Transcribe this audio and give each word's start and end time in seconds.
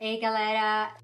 Ei, 0.00 0.18
galera! 0.18 0.96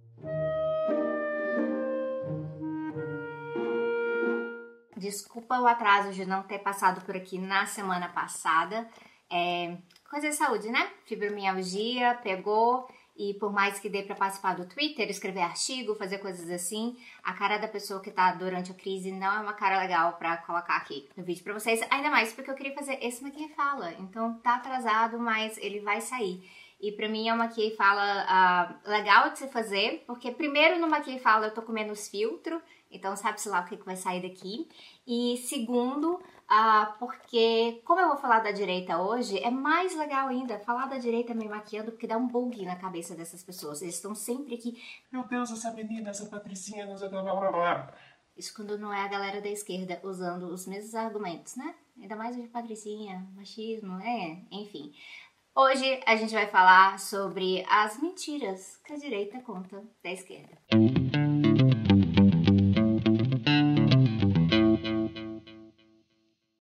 Desculpa 4.97 5.61
o 5.61 5.67
atraso 5.67 6.13
de 6.13 6.25
não 6.25 6.43
ter 6.43 6.61
passado 6.61 7.05
por 7.05 7.15
aqui 7.15 7.39
na 7.39 7.67
semana 7.67 8.09
passada. 8.09 8.89
É, 9.31 9.77
coisa 10.09 10.31
de 10.31 10.35
saúde, 10.35 10.71
né? 10.71 10.91
Fibromialgia, 11.05 12.19
pegou 12.23 12.89
e 13.15 13.35
por 13.35 13.53
mais 13.53 13.79
que 13.79 13.91
dê 13.91 14.03
para 14.03 14.15
participar 14.15 14.55
do 14.55 14.67
Twitter, 14.67 15.11
escrever 15.11 15.41
artigo, 15.41 15.95
fazer 15.95 16.17
coisas 16.19 16.51
assim, 16.51 16.97
a 17.23 17.35
cara 17.35 17.59
da 17.59 17.69
pessoa 17.69 18.01
que 18.01 18.11
tá 18.11 18.33
durante 18.33 18.73
a 18.73 18.75
crise 18.75 19.13
não 19.13 19.31
é 19.31 19.41
uma 19.41 19.53
cara 19.53 19.79
legal 19.79 20.15
para 20.15 20.39
colocar 20.39 20.77
aqui 20.77 21.07
no 21.15 21.23
vídeo 21.23 21.45
para 21.45 21.55
vocês, 21.55 21.81
ainda 21.91 22.11
mais 22.11 22.33
porque 22.33 22.51
eu 22.51 22.55
queria 22.55 22.75
fazer 22.75 22.99
esse 23.03 23.23
Maquia 23.23 23.49
Fala. 23.51 23.93
Então 23.99 24.39
tá 24.39 24.57
atrasado, 24.57 25.19
mas 25.19 25.59
ele 25.59 25.81
vai 25.81 26.01
sair. 26.01 26.43
E 26.81 26.93
pra 26.93 27.09
mim 27.09 27.29
é 27.29 27.33
uma 27.33 27.45
Maquia 27.45 27.75
Fala 27.75 28.79
uh, 28.85 28.91
legal 28.91 29.31
de 29.31 29.39
se 29.39 29.49
fazer, 29.49 30.05
porque 30.07 30.31
primeiro 30.31 30.79
no 30.79 30.89
Maquia 30.89 31.19
Fala 31.19 31.47
eu 31.47 31.55
tô 31.55 31.63
com 31.63 31.73
menos 31.73 32.09
filtro, 32.09 32.61
então 32.91 33.17
sabe-se 33.17 33.49
lá 33.49 33.61
o 33.61 33.65
que, 33.65 33.77
que 33.77 33.85
vai 33.85 33.97
sair 33.97 34.21
daqui. 34.21 34.69
E 35.07 35.39
segundo, 35.39 36.21
ah, 36.49 36.95
porque 36.99 37.81
como 37.85 38.01
eu 38.01 38.09
vou 38.09 38.19
falar 38.19 38.41
da 38.41 38.51
direita 38.51 38.99
hoje, 38.99 39.39
é 39.39 39.51
mais 39.51 39.97
legal 39.97 40.29
ainda 40.29 40.59
falar 40.59 40.87
da 40.87 40.99
direita 40.99 41.35
me 41.35 41.49
maquiando, 41.49 41.93
porque 41.93 42.07
dá 42.07 42.17
um 42.17 42.29
bug 42.29 42.65
na 42.65 42.77
cabeça 42.77 43.15
dessas 43.15 43.43
pessoas. 43.43 43.81
Eles 43.81 43.95
estão 43.95 44.15
sempre 44.15 44.55
aqui, 44.55 44.81
meu 45.11 45.25
Deus, 45.25 45.51
essa 45.51 45.73
menina, 45.73 46.11
essa 46.11 46.27
patricinha, 46.27 46.87
não 46.87 46.97
sei 46.97 47.09
blá 47.09 47.23
blá 47.23 47.51
blá. 47.51 47.95
Isso 48.37 48.55
quando 48.55 48.79
não 48.79 48.93
é 48.93 49.01
a 49.01 49.09
galera 49.09 49.41
da 49.41 49.49
esquerda 49.49 49.99
usando 50.05 50.45
os 50.49 50.67
mesmos 50.67 50.95
argumentos, 50.95 51.57
né? 51.57 51.75
Ainda 51.99 52.15
mais 52.15 52.37
de 52.37 52.47
patricinha, 52.49 53.27
machismo, 53.35 53.99
é, 54.01 54.43
enfim. 54.51 54.93
Hoje 55.59 56.03
a 56.05 56.15
gente 56.17 56.35
vai 56.35 56.47
falar 56.49 56.99
sobre 56.99 57.65
as 57.67 57.99
mentiras 57.99 58.77
que 58.85 58.93
a 58.93 58.97
direita 58.97 59.41
conta 59.41 59.83
da 60.05 60.11
esquerda. 60.11 60.55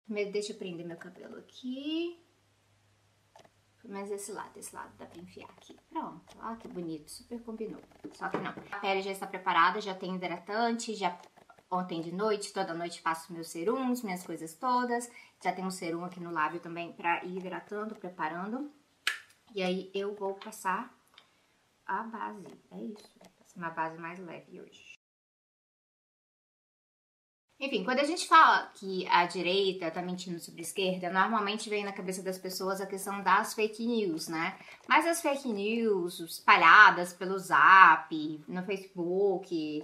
Primeiro 0.05 0.31
deixa 0.31 0.53
eu 0.53 0.57
prender 0.59 0.85
meu 0.85 0.97
cabelo 0.97 1.35
aqui. 1.39 2.23
Mas 3.89 4.11
esse 4.11 4.31
lado, 4.31 4.55
esse 4.55 4.75
lado 4.75 4.95
dá 4.99 5.07
pra 5.07 5.19
enfiar 5.19 5.49
aqui. 5.57 5.75
Pronto. 5.89 6.37
Ah, 6.39 6.55
que 6.55 6.67
bonito. 6.67 7.09
Super 7.09 7.41
combinou. 7.41 7.81
Só 8.13 8.29
que 8.29 8.37
não. 8.37 8.53
A 8.71 8.79
pele 8.79 9.01
já 9.01 9.11
está 9.11 9.25
preparada, 9.25 9.81
já 9.81 9.95
tem 9.95 10.13
hidratante, 10.13 10.93
já 10.93 11.19
ontem 11.75 12.01
de 12.01 12.11
noite, 12.11 12.53
toda 12.53 12.73
noite 12.73 13.01
faço 13.01 13.33
meus 13.33 13.49
serums, 13.49 14.01
minhas 14.01 14.25
coisas 14.25 14.53
todas. 14.53 15.09
Já 15.43 15.51
tem 15.51 15.65
um 15.65 15.71
serum 15.71 16.03
aqui 16.03 16.19
no 16.19 16.31
lábio 16.31 16.59
também 16.59 16.93
pra 16.93 17.23
ir 17.23 17.37
hidratando, 17.37 17.95
preparando. 17.95 18.71
E 19.53 19.61
aí 19.61 19.91
eu 19.93 20.15
vou 20.15 20.33
passar 20.35 20.93
a 21.85 22.03
base. 22.03 22.47
É 22.71 22.81
isso. 22.81 23.09
Passar 23.19 23.57
uma 23.57 23.69
base 23.69 23.97
mais 23.97 24.19
leve 24.19 24.59
hoje. 24.59 24.95
Enfim, 27.57 27.85
quando 27.85 27.99
a 27.99 28.03
gente 28.03 28.27
fala 28.27 28.69
que 28.75 29.07
a 29.07 29.25
direita 29.25 29.89
tá 29.89 30.01
mentindo 30.01 30.39
sobre 30.39 30.59
a 30.59 30.63
esquerda, 30.63 31.09
normalmente 31.09 31.69
vem 31.69 31.85
na 31.85 31.93
cabeça 31.93 32.21
das 32.21 32.37
pessoas 32.37 32.81
a 32.81 32.85
questão 32.85 33.23
das 33.23 33.53
fake 33.53 33.87
news, 33.87 34.27
né? 34.27 34.59
Mas 34.89 35.07
as 35.07 35.21
fake 35.21 35.47
news 35.47 36.19
espalhadas 36.19 37.13
pelo 37.13 37.39
Zap, 37.39 38.13
no 38.45 38.61
Facebook, 38.63 39.81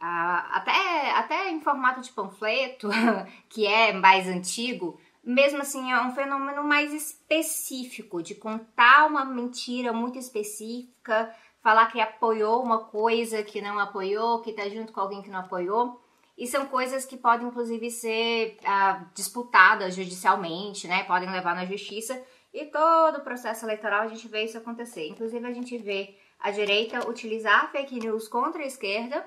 até, 0.00 1.10
até 1.12 1.50
em 1.50 1.60
formato 1.60 2.00
de 2.00 2.12
panfleto, 2.12 2.88
que 3.48 3.66
é 3.66 3.92
mais 3.92 4.28
antigo, 4.28 4.98
mesmo 5.24 5.60
assim 5.60 5.92
é 5.92 6.00
um 6.00 6.14
fenômeno 6.14 6.64
mais 6.64 6.92
específico, 6.92 8.22
de 8.22 8.34
contar 8.34 9.06
uma 9.06 9.24
mentira 9.24 9.92
muito 9.92 10.18
específica, 10.18 11.34
falar 11.60 11.86
que 11.86 12.00
apoiou 12.00 12.62
uma 12.62 12.84
coisa 12.84 13.42
que 13.42 13.60
não 13.60 13.78
apoiou, 13.78 14.40
que 14.40 14.52
tá 14.52 14.68
junto 14.68 14.92
com 14.92 15.00
alguém 15.00 15.22
que 15.22 15.30
não 15.30 15.40
apoiou. 15.40 16.00
E 16.36 16.46
são 16.46 16.66
coisas 16.66 17.04
que 17.04 17.16
podem, 17.16 17.48
inclusive, 17.48 17.90
ser 17.90 18.56
ah, 18.64 19.04
disputadas 19.12 19.96
judicialmente, 19.96 20.86
né? 20.86 21.02
Podem 21.02 21.28
levar 21.28 21.54
na 21.54 21.66
justiça. 21.66 22.18
E 22.54 22.64
todo 22.66 23.18
o 23.18 23.24
processo 23.24 23.66
eleitoral 23.66 24.02
a 24.02 24.06
gente 24.06 24.28
vê 24.28 24.44
isso 24.44 24.56
acontecer. 24.56 25.08
Inclusive, 25.08 25.44
a 25.44 25.52
gente 25.52 25.76
vê 25.76 26.16
a 26.38 26.52
direita 26.52 27.08
utilizar 27.08 27.70
fake 27.72 27.98
news 27.98 28.28
contra 28.28 28.62
a 28.62 28.66
esquerda 28.66 29.26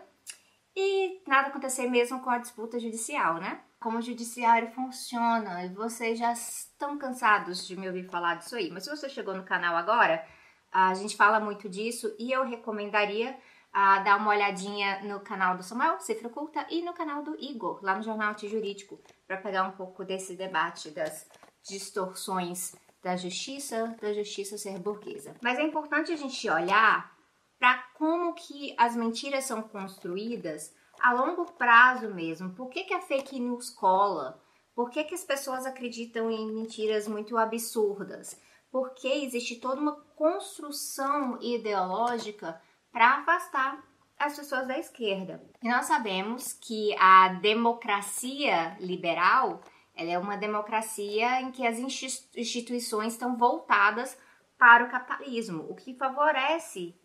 e 0.76 1.22
nada 1.28 1.50
acontecer 1.50 1.90
mesmo 1.90 2.22
com 2.22 2.30
a 2.30 2.38
disputa 2.38 2.80
judicial, 2.80 3.36
né? 3.36 3.62
Como 3.80 3.98
o 3.98 4.02
judiciário 4.02 4.72
funciona. 4.72 5.66
E 5.66 5.70
vocês 5.70 6.18
já 6.18 6.32
estão 6.32 6.98
cansados 6.98 7.68
de 7.68 7.76
me 7.76 7.88
ouvir 7.88 8.10
falar 8.10 8.36
disso 8.36 8.56
aí. 8.56 8.70
Mas 8.72 8.84
se 8.84 8.90
você 8.90 9.10
chegou 9.10 9.36
no 9.36 9.44
canal 9.44 9.76
agora, 9.76 10.26
a 10.72 10.94
gente 10.94 11.16
fala 11.16 11.40
muito 11.40 11.68
disso 11.68 12.16
e 12.18 12.32
eu 12.32 12.46
recomendaria 12.46 13.38
a 13.74 14.00
dar 14.00 14.18
uma 14.18 14.32
olhadinha 14.32 15.02
no 15.04 15.20
canal 15.22 15.56
do 15.56 15.64
Samuel, 15.64 16.00
Cifra 16.00 16.28
Oculta, 16.28 16.66
e 16.70 16.82
no 16.82 16.94
canal 16.94 17.24
do 17.24 17.36
Igor, 17.40 17.80
lá 17.82 17.96
no 17.96 18.04
Jornal 18.04 18.32
Antijurídico, 18.32 19.00
para 19.26 19.38
pegar 19.38 19.64
um 19.64 19.72
pouco 19.72 20.04
desse 20.04 20.36
debate 20.36 20.92
das 20.92 21.30
distorções 21.64 22.76
da 23.02 23.16
justiça, 23.16 23.96
da 24.02 24.14
justiça 24.14 24.58
ser 24.58 24.78
burguesa. 24.78 25.36
Mas 25.42 25.58
é 25.58 25.64
importante 25.64 26.12
a 26.12 26.16
gente 26.16 26.50
olhar 26.50 27.16
para 27.62 27.78
como 27.94 28.34
que 28.34 28.74
as 28.76 28.96
mentiras 28.96 29.44
são 29.44 29.62
construídas 29.62 30.74
a 31.00 31.14
longo 31.14 31.46
prazo 31.52 32.12
mesmo. 32.12 32.56
Por 32.56 32.70
que, 32.72 32.86
que 32.86 32.94
a 32.96 33.02
fake 33.02 33.40
news 33.40 33.70
cola? 33.70 34.42
Por 34.74 34.90
que, 34.90 35.04
que 35.04 35.14
as 35.14 35.24
pessoas 35.24 35.64
acreditam 35.68 36.32
em 36.32 36.52
mentiras 36.52 37.08
muito 37.08 37.38
absurdas? 37.38 38.36
Porque 38.72 39.08
existe 39.08 39.58
toda 39.58 39.80
uma 39.80 39.96
construção 40.16 41.38
ideológica 41.40 42.60
para 42.92 43.20
afastar 43.20 43.86
as 44.18 44.36
pessoas 44.36 44.68
da 44.68 44.80
esquerda. 44.80 45.40
E 45.62 45.70
nós 45.70 45.86
sabemos 45.86 46.54
que 46.54 46.96
a 46.98 47.28
democracia 47.28 48.76
liberal 48.80 49.62
ela 49.94 50.10
é 50.10 50.18
uma 50.18 50.36
democracia 50.36 51.42
em 51.42 51.52
que 51.52 51.68
as 51.68 51.78
instituições 51.78 53.14
estão 53.14 53.38
voltadas 53.38 54.18
para 54.58 54.86
o 54.86 54.90
capitalismo, 54.90 55.68
o 55.70 55.76
que 55.76 55.94
favorece 55.94 57.00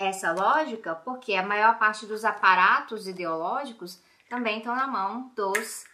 essa 0.00 0.32
lógica, 0.32 0.94
porque 0.94 1.34
a 1.34 1.46
maior 1.46 1.78
parte 1.78 2.06
dos 2.06 2.24
aparatos 2.24 3.06
ideológicos 3.06 4.02
também 4.30 4.58
estão 4.58 4.74
na 4.74 4.86
mão 4.86 5.30
dos 5.36 5.84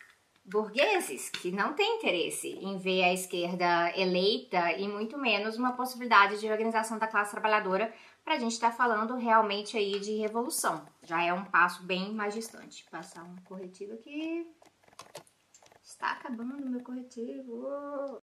burgueses, 0.45 1.29
que 1.29 1.51
não 1.51 1.75
têm 1.75 1.97
interesse 1.97 2.49
em 2.49 2.79
ver 2.79 3.03
a 3.03 3.13
esquerda 3.13 3.93
eleita 3.99 4.73
e 4.73 4.87
muito 4.87 5.19
menos 5.19 5.57
uma 5.57 5.73
possibilidade 5.73 6.39
de 6.39 6.49
organização 6.49 6.99
da 6.99 7.09
classe 7.09 7.33
trabalhadora 7.33 7.93
para 8.25 8.35
a 8.35 8.39
gente 8.39 8.53
estar 8.53 8.71
tá 8.71 8.77
falando 8.77 9.17
realmente 9.17 9.77
aí 9.77 9.99
de 9.99 10.13
revolução. 10.17 10.87
Já 11.03 11.25
é 11.25 11.33
um 11.33 11.45
passo 11.45 11.83
bem 11.83 12.15
mais 12.15 12.33
distante. 12.33 12.87
Passar 12.89 13.25
um 13.25 13.37
corretivo 13.45 13.95
aqui. 13.95 14.47
Está 15.83 16.13
acabando 16.13 16.71
meu 16.71 16.81
corretivo. 16.81 18.23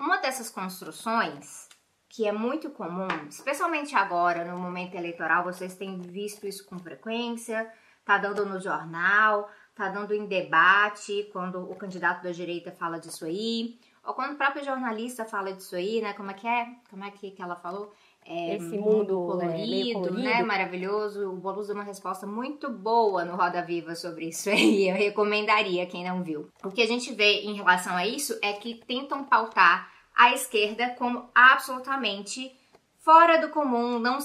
Uma 0.00 0.16
dessas 0.16 0.50
construções 0.50 1.68
que 2.10 2.26
é 2.26 2.32
muito 2.32 2.68
comum, 2.70 3.08
especialmente 3.28 3.94
agora 3.94 4.44
no 4.44 4.58
momento 4.58 4.96
eleitoral, 4.96 5.44
vocês 5.44 5.76
têm 5.76 5.98
visto 5.98 6.46
isso 6.46 6.66
com 6.66 6.78
frequência, 6.78 7.72
tá 8.04 8.18
dando 8.18 8.44
no 8.44 8.60
jornal, 8.60 9.48
tá 9.74 9.88
dando 9.88 10.12
em 10.12 10.26
debate 10.26 11.30
quando 11.32 11.70
o 11.70 11.74
candidato 11.76 12.22
da 12.22 12.32
direita 12.32 12.72
fala 12.72 12.98
disso 12.98 13.24
aí, 13.24 13.78
ou 14.04 14.12
quando 14.12 14.32
o 14.32 14.36
próprio 14.36 14.64
jornalista 14.64 15.24
fala 15.24 15.52
disso 15.52 15.76
aí, 15.76 16.00
né? 16.00 16.12
Como 16.12 16.30
é 16.32 16.34
que 16.34 16.48
é? 16.48 16.74
Como 16.90 17.04
é 17.04 17.10
que, 17.12 17.30
que 17.30 17.40
ela 17.40 17.54
falou? 17.54 17.92
é, 18.24 18.56
esse 18.56 18.76
mundo, 18.78 19.14
colorido, 19.26 19.90
é, 19.90 19.92
colorido, 19.92 20.22
né? 20.22 20.42
Maravilhoso. 20.42 21.30
O 21.30 21.36
Boulos 21.36 21.66
deu 21.66 21.74
uma 21.74 21.84
resposta 21.84 22.26
muito 22.26 22.70
boa 22.70 23.24
no 23.24 23.34
Roda 23.34 23.62
Viva 23.62 23.94
sobre 23.94 24.28
isso 24.28 24.50
aí. 24.50 24.88
Eu 24.88 24.94
recomendaria 24.94 25.86
quem 25.86 26.04
não 26.04 26.22
viu. 26.22 26.48
O 26.62 26.70
que 26.70 26.82
a 26.82 26.86
gente 26.86 27.12
vê 27.12 27.40
em 27.42 27.54
relação 27.54 27.96
a 27.96 28.06
isso 28.06 28.38
é 28.42 28.52
que 28.52 28.74
tentam 28.86 29.24
pautar 29.24 29.90
a 30.20 30.34
esquerda 30.34 30.90
como 30.96 31.30
absolutamente 31.34 32.54
fora 32.98 33.40
do 33.40 33.48
comum, 33.48 33.98
não 33.98 34.18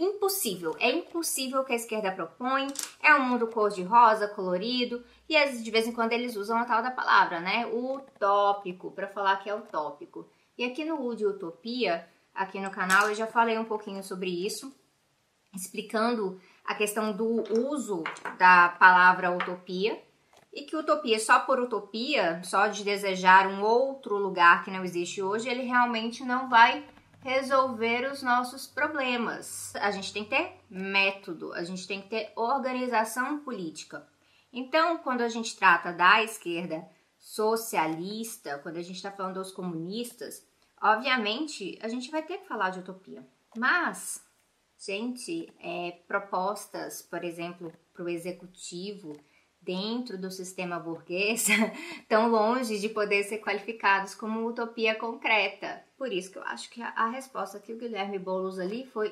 impossível. 0.00 0.74
É 0.80 0.90
impossível 0.90 1.62
que 1.64 1.74
a 1.74 1.76
esquerda 1.76 2.10
propõe. 2.10 2.68
É 3.02 3.14
um 3.14 3.24
mundo 3.24 3.46
cor-de-rosa, 3.48 4.26
colorido. 4.28 5.04
E 5.28 5.38
de 5.50 5.70
vez 5.70 5.86
em 5.86 5.92
quando 5.92 6.14
eles 6.14 6.34
usam 6.34 6.56
a 6.56 6.64
tal 6.64 6.82
da 6.82 6.90
palavra, 6.90 7.40
né? 7.40 7.66
Utópico, 7.66 8.90
para 8.90 9.06
falar 9.06 9.36
que 9.36 9.50
é 9.50 9.54
utópico. 9.54 10.26
E 10.56 10.64
aqui 10.64 10.82
no 10.82 10.98
U 11.06 11.14
de 11.14 11.26
Utopia, 11.26 12.08
aqui 12.34 12.58
no 12.58 12.70
canal, 12.70 13.10
eu 13.10 13.14
já 13.14 13.26
falei 13.26 13.58
um 13.58 13.66
pouquinho 13.66 14.02
sobre 14.02 14.30
isso, 14.30 14.74
explicando 15.54 16.40
a 16.64 16.74
questão 16.74 17.12
do 17.12 17.44
uso 17.68 18.02
da 18.38 18.70
palavra 18.70 19.30
utopia 19.30 20.07
e 20.52 20.62
que 20.62 20.76
utopia 20.76 21.18
só 21.18 21.40
por 21.40 21.60
utopia, 21.60 22.42
só 22.44 22.66
de 22.66 22.84
desejar 22.84 23.46
um 23.46 23.62
outro 23.62 24.16
lugar 24.16 24.64
que 24.64 24.70
não 24.70 24.84
existe 24.84 25.22
hoje, 25.22 25.48
ele 25.48 25.62
realmente 25.62 26.24
não 26.24 26.48
vai 26.48 26.86
resolver 27.20 28.10
os 28.10 28.22
nossos 28.22 28.66
problemas. 28.66 29.74
A 29.76 29.90
gente 29.90 30.12
tem 30.12 30.24
que 30.24 30.30
ter 30.30 30.56
método, 30.70 31.52
a 31.52 31.64
gente 31.64 31.86
tem 31.86 32.00
que 32.00 32.08
ter 32.08 32.32
organização 32.36 33.40
política. 33.40 34.06
Então, 34.52 34.98
quando 34.98 35.20
a 35.20 35.28
gente 35.28 35.56
trata 35.56 35.92
da 35.92 36.22
esquerda 36.22 36.88
socialista, 37.18 38.58
quando 38.58 38.76
a 38.76 38.82
gente 38.82 38.96
está 38.96 39.10
falando 39.10 39.34
dos 39.34 39.52
comunistas, 39.52 40.46
Obviamente, 40.80 41.76
a 41.82 41.88
gente 41.88 42.10
vai 42.10 42.22
ter 42.22 42.38
que 42.38 42.46
falar 42.46 42.70
de 42.70 42.80
utopia, 42.80 43.26
mas 43.56 44.26
Gente, 44.80 45.52
é, 45.58 45.90
propostas, 46.06 47.02
por 47.02 47.24
exemplo, 47.24 47.72
para 47.92 48.04
o 48.04 48.08
executivo 48.08 49.12
dentro 49.68 50.16
do 50.16 50.30
sistema 50.30 50.78
burguês 50.78 51.46
tão 52.08 52.30
longe 52.30 52.78
de 52.78 52.88
poder 52.88 53.22
ser 53.24 53.36
qualificados 53.36 54.14
como 54.14 54.46
utopia 54.46 54.94
concreta. 54.94 55.84
Por 55.98 56.10
isso 56.10 56.32
que 56.32 56.38
eu 56.38 56.42
acho 56.44 56.70
que 56.70 56.80
a, 56.80 57.10
resposta 57.10 57.58
que 57.58 57.74
o 57.74 57.76
Guilherme 57.76 58.18
Boulos 58.18 58.58
ali 58.58 58.86
foi 58.86 59.10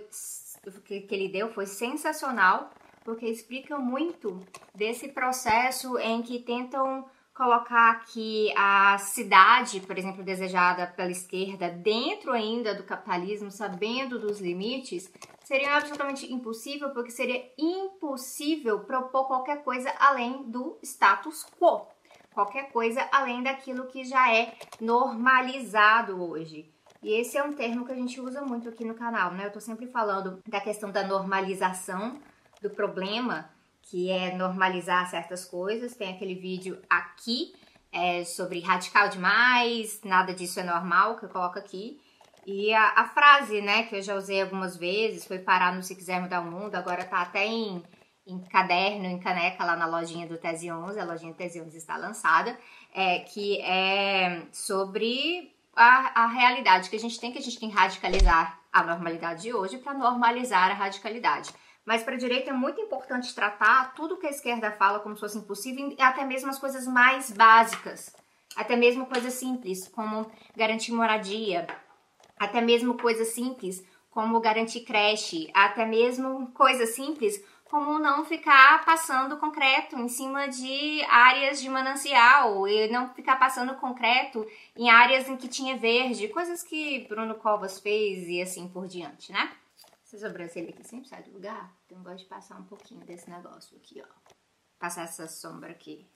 que 0.87 1.06
ele 1.11 1.29
deu 1.29 1.53
foi 1.53 1.67
sensacional, 1.67 2.70
porque 3.05 3.26
explica 3.26 3.76
muito 3.76 4.41
desse 4.75 5.08
processo 5.08 5.99
em 5.99 6.23
que 6.23 6.38
tentam 6.38 7.05
colocar 7.37 8.03
que 8.06 8.50
a 8.56 8.97
cidade, 8.97 9.81
por 9.81 9.99
exemplo, 9.99 10.25
desejada 10.25 10.87
pela 10.87 11.11
esquerda, 11.11 11.69
dentro 11.69 12.33
ainda 12.33 12.75
do 12.75 12.83
capitalismo, 12.83 13.50
sabendo 13.50 14.19
dos 14.19 14.41
limites, 14.41 15.12
seria 15.44 15.77
absolutamente 15.77 16.33
impossível, 16.33 16.91
porque 16.91 17.11
seria 17.11 17.44
impossível 17.59 18.81
propor 18.81 19.27
qualquer 19.27 19.62
coisa 19.62 19.93
além 19.99 20.44
do 20.44 20.79
status 20.83 21.47
quo, 21.61 21.87
qualquer 22.33 22.73
coisa 22.73 23.06
além 23.12 23.43
daquilo 23.43 23.87
que 23.87 24.03
já 24.03 24.35
é 24.35 24.55
normalizado 24.81 26.23
hoje. 26.23 26.73
E 27.03 27.12
esse 27.12 27.37
é 27.37 27.44
um 27.44 27.53
termo 27.53 27.85
que 27.85 27.93
a 27.93 27.97
gente 27.97 28.19
usa 28.19 28.41
muito 28.41 28.69
aqui 28.71 28.85
no 28.85 28.94
canal, 28.94 29.33
né? 29.33 29.47
Eu 29.47 29.53
tô 29.53 29.61
sempre 29.61 29.87
falando 29.87 30.41
da 30.49 30.61
questão 30.61 30.91
da 30.91 31.06
normalização 31.06 32.19
do 32.62 32.71
problema, 32.71 33.50
que 33.91 34.11
é 34.11 34.35
normalizar 34.35 35.09
certas 35.09 35.44
coisas. 35.44 35.94
Tem 35.94 36.15
aquele 36.15 36.35
vídeo 36.35 36.81
aqui 36.91 37.55
é, 37.93 38.25
sobre 38.25 38.61
radical 38.61 39.09
demais, 39.09 40.00
nada 40.05 40.35
disso 40.35 40.61
é 40.61 40.62
normal, 40.62 41.17
que 41.17 41.25
eu 41.25 41.29
coloco 41.29 41.59
aqui. 41.59 42.00
E 42.44 42.73
a, 42.73 43.00
a, 43.00 43.09
frase, 43.09 43.61
né, 43.61 43.85
que 43.85 43.97
eu 43.97 44.03
já 44.03 44.15
usei 44.15 44.43
algumas 44.43 44.77
vezes, 44.77 45.27
foi 45.27 45.38
parar 45.38 45.75
no 45.75 45.83
Se 45.83 45.97
Quiser 45.97 46.21
Mudar 46.21 46.41
o 46.41 46.50
Mundo, 46.50 46.75
agora 46.77 47.05
tá 47.05 47.23
até 47.23 47.44
em, 47.47 47.83
em 48.27 48.38
caderno, 48.41 49.06
em 49.06 49.19
caneca 49.19 49.65
lá 49.65 49.75
na 49.77 49.87
lojinha 49.87 50.29
do 50.29 50.38
Tese 50.38 50.71
11, 50.71 50.99
a 50.99 51.05
lojinha 51.05 51.33
do 51.33 51.37
Tese 51.37 51.61
11 51.61 51.77
está 51.77 51.97
lançada, 51.97 52.56
é, 52.94 53.21
que 53.21 53.61
é 53.62 54.43
sobre 54.53 55.53
a, 55.75 56.23
a 56.23 56.27
realidade 56.29 56.88
que 56.88 56.97
a 56.97 57.00
gente 57.00 57.19
tem, 57.19 57.33
que 57.33 57.38
a 57.38 57.43
gente 57.43 57.59
tem 57.59 57.69
que 57.69 57.77
radicalizar 57.77 58.61
a 58.73 58.83
normalidade 58.83 59.43
de 59.43 59.53
hoje 59.53 59.79
para 59.79 59.94
normalizar 59.94 60.71
a 60.71 60.75
radicalidade. 60.75 61.53
Mas 61.87 62.03
para 62.03 62.15
a 62.15 62.19
direita 62.19 62.50
é 62.50 62.53
muito 62.53 62.81
importante 62.81 63.33
tratar 63.33 63.94
tudo 63.94 64.17
que 64.17 64.27
a 64.27 64.31
esquerda 64.31 64.73
fala 64.73 64.99
como 64.99 65.15
se 65.15 65.21
fosse 65.21 65.38
impossível, 65.38 65.94
até 66.00 66.25
mesmo 66.25 66.50
as 66.50 66.59
coisas 66.59 66.85
mais 66.85 67.31
básicas, 67.31 68.12
até 68.56 68.75
mesmo 68.75 69.06
coisas 69.06 69.35
simples, 69.35 69.87
como 69.87 70.29
garantir 70.56 70.91
moradia, 70.91 71.69
até 72.37 72.61
mesmo 72.61 72.99
coisas 72.99 73.29
simples, 73.29 73.87
como 74.11 74.41
garantir 74.41 74.81
creche, 74.81 75.49
até 75.55 75.87
mesmo 75.87 76.49
coisas 76.49 76.94
simples, 76.97 77.41
como 77.67 77.99
não 77.99 78.25
ficar 78.25 78.85
passando 78.85 79.37
concreto 79.37 79.97
em 79.97 80.09
cima 80.09 80.49
de 80.49 81.03
áreas 81.09 81.61
de 81.61 81.69
manancial 81.69 82.67
e 82.67 82.88
não 82.88 83.12
ficar 83.15 83.37
passando 83.37 83.75
concreto 83.77 84.44
em 84.77 84.91
áreas 84.91 85.29
em 85.29 85.37
que 85.37 85.47
tinha 85.47 85.77
verde, 85.77 86.29
coisas 86.29 86.62
que 86.62 87.06
Bruno 87.09 87.35
Covas 87.37 87.79
fez 87.79 88.27
e 88.29 88.43
assim 88.43 88.67
por 88.69 88.87
diante, 88.88 89.31
né? 89.31 89.53
Essa 90.06 90.19
sobrancelha 90.19 90.70
aqui 90.70 90.85
sempre 90.85 91.08
sai 91.08 91.25
do 91.25 91.32
lugar, 91.32 91.76
então 91.85 91.99
eu 91.99 92.05
gosto 92.05 92.19
de 92.19 92.26
passar 92.26 92.56
um 92.61 92.62
pouquinho 92.62 93.05
desse 93.05 93.29
negócio 93.29 93.76
aqui, 93.76 94.00
ó. 94.00 94.31
Passar 94.79 95.03
essa 95.03 95.26
sombra 95.26 95.73
aqui, 95.73 96.08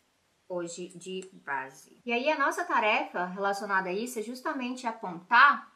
hoje 0.48 0.96
de 0.96 1.28
base. 1.32 2.00
E 2.06 2.12
aí 2.12 2.30
a 2.30 2.38
nossa 2.38 2.64
tarefa 2.64 3.24
relacionada 3.24 3.88
a 3.88 3.92
isso 3.92 4.20
é 4.20 4.22
justamente 4.22 4.86
apontar 4.86 5.68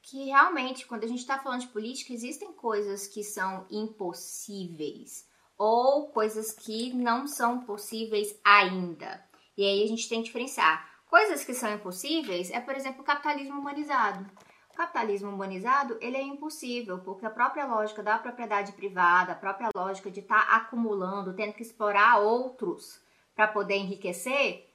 que 0.00 0.24
realmente, 0.24 0.86
quando 0.86 1.04
a 1.04 1.06
gente 1.06 1.18
está 1.18 1.38
falando 1.38 1.60
de 1.60 1.68
política, 1.68 2.14
existem 2.14 2.54
coisas 2.54 3.06
que 3.06 3.22
são 3.22 3.66
impossíveis 3.70 5.28
ou 5.58 6.08
coisas 6.08 6.52
que 6.52 6.94
não 6.94 7.26
são 7.26 7.60
possíveis 7.66 8.34
ainda. 8.42 9.22
E 9.58 9.62
aí 9.62 9.84
a 9.84 9.86
gente 9.86 10.08
tem 10.08 10.20
que 10.20 10.28
diferenciar. 10.28 10.90
Coisas 11.06 11.44
que 11.44 11.52
são 11.52 11.70
impossíveis 11.74 12.50
é, 12.50 12.58
por 12.60 12.74
exemplo, 12.74 13.02
o 13.02 13.04
capitalismo 13.04 13.60
humanizado. 13.60 14.26
O 14.72 14.76
capitalismo 14.76 15.30
humanizado, 15.30 15.98
ele 16.00 16.16
é 16.16 16.22
impossível, 16.22 16.98
porque 16.98 17.26
a 17.26 17.30
própria 17.30 17.66
lógica 17.66 18.02
da 18.02 18.18
propriedade 18.18 18.72
privada, 18.72 19.32
a 19.32 19.36
própria 19.36 19.68
lógica 19.76 20.10
de 20.10 20.20
estar 20.20 20.46
tá 20.46 20.56
acumulando, 20.56 21.34
tendo 21.34 21.52
que 21.52 21.62
explorar 21.62 22.20
outros 22.20 22.98
para 23.36 23.46
poder 23.46 23.76
enriquecer, 23.76 24.66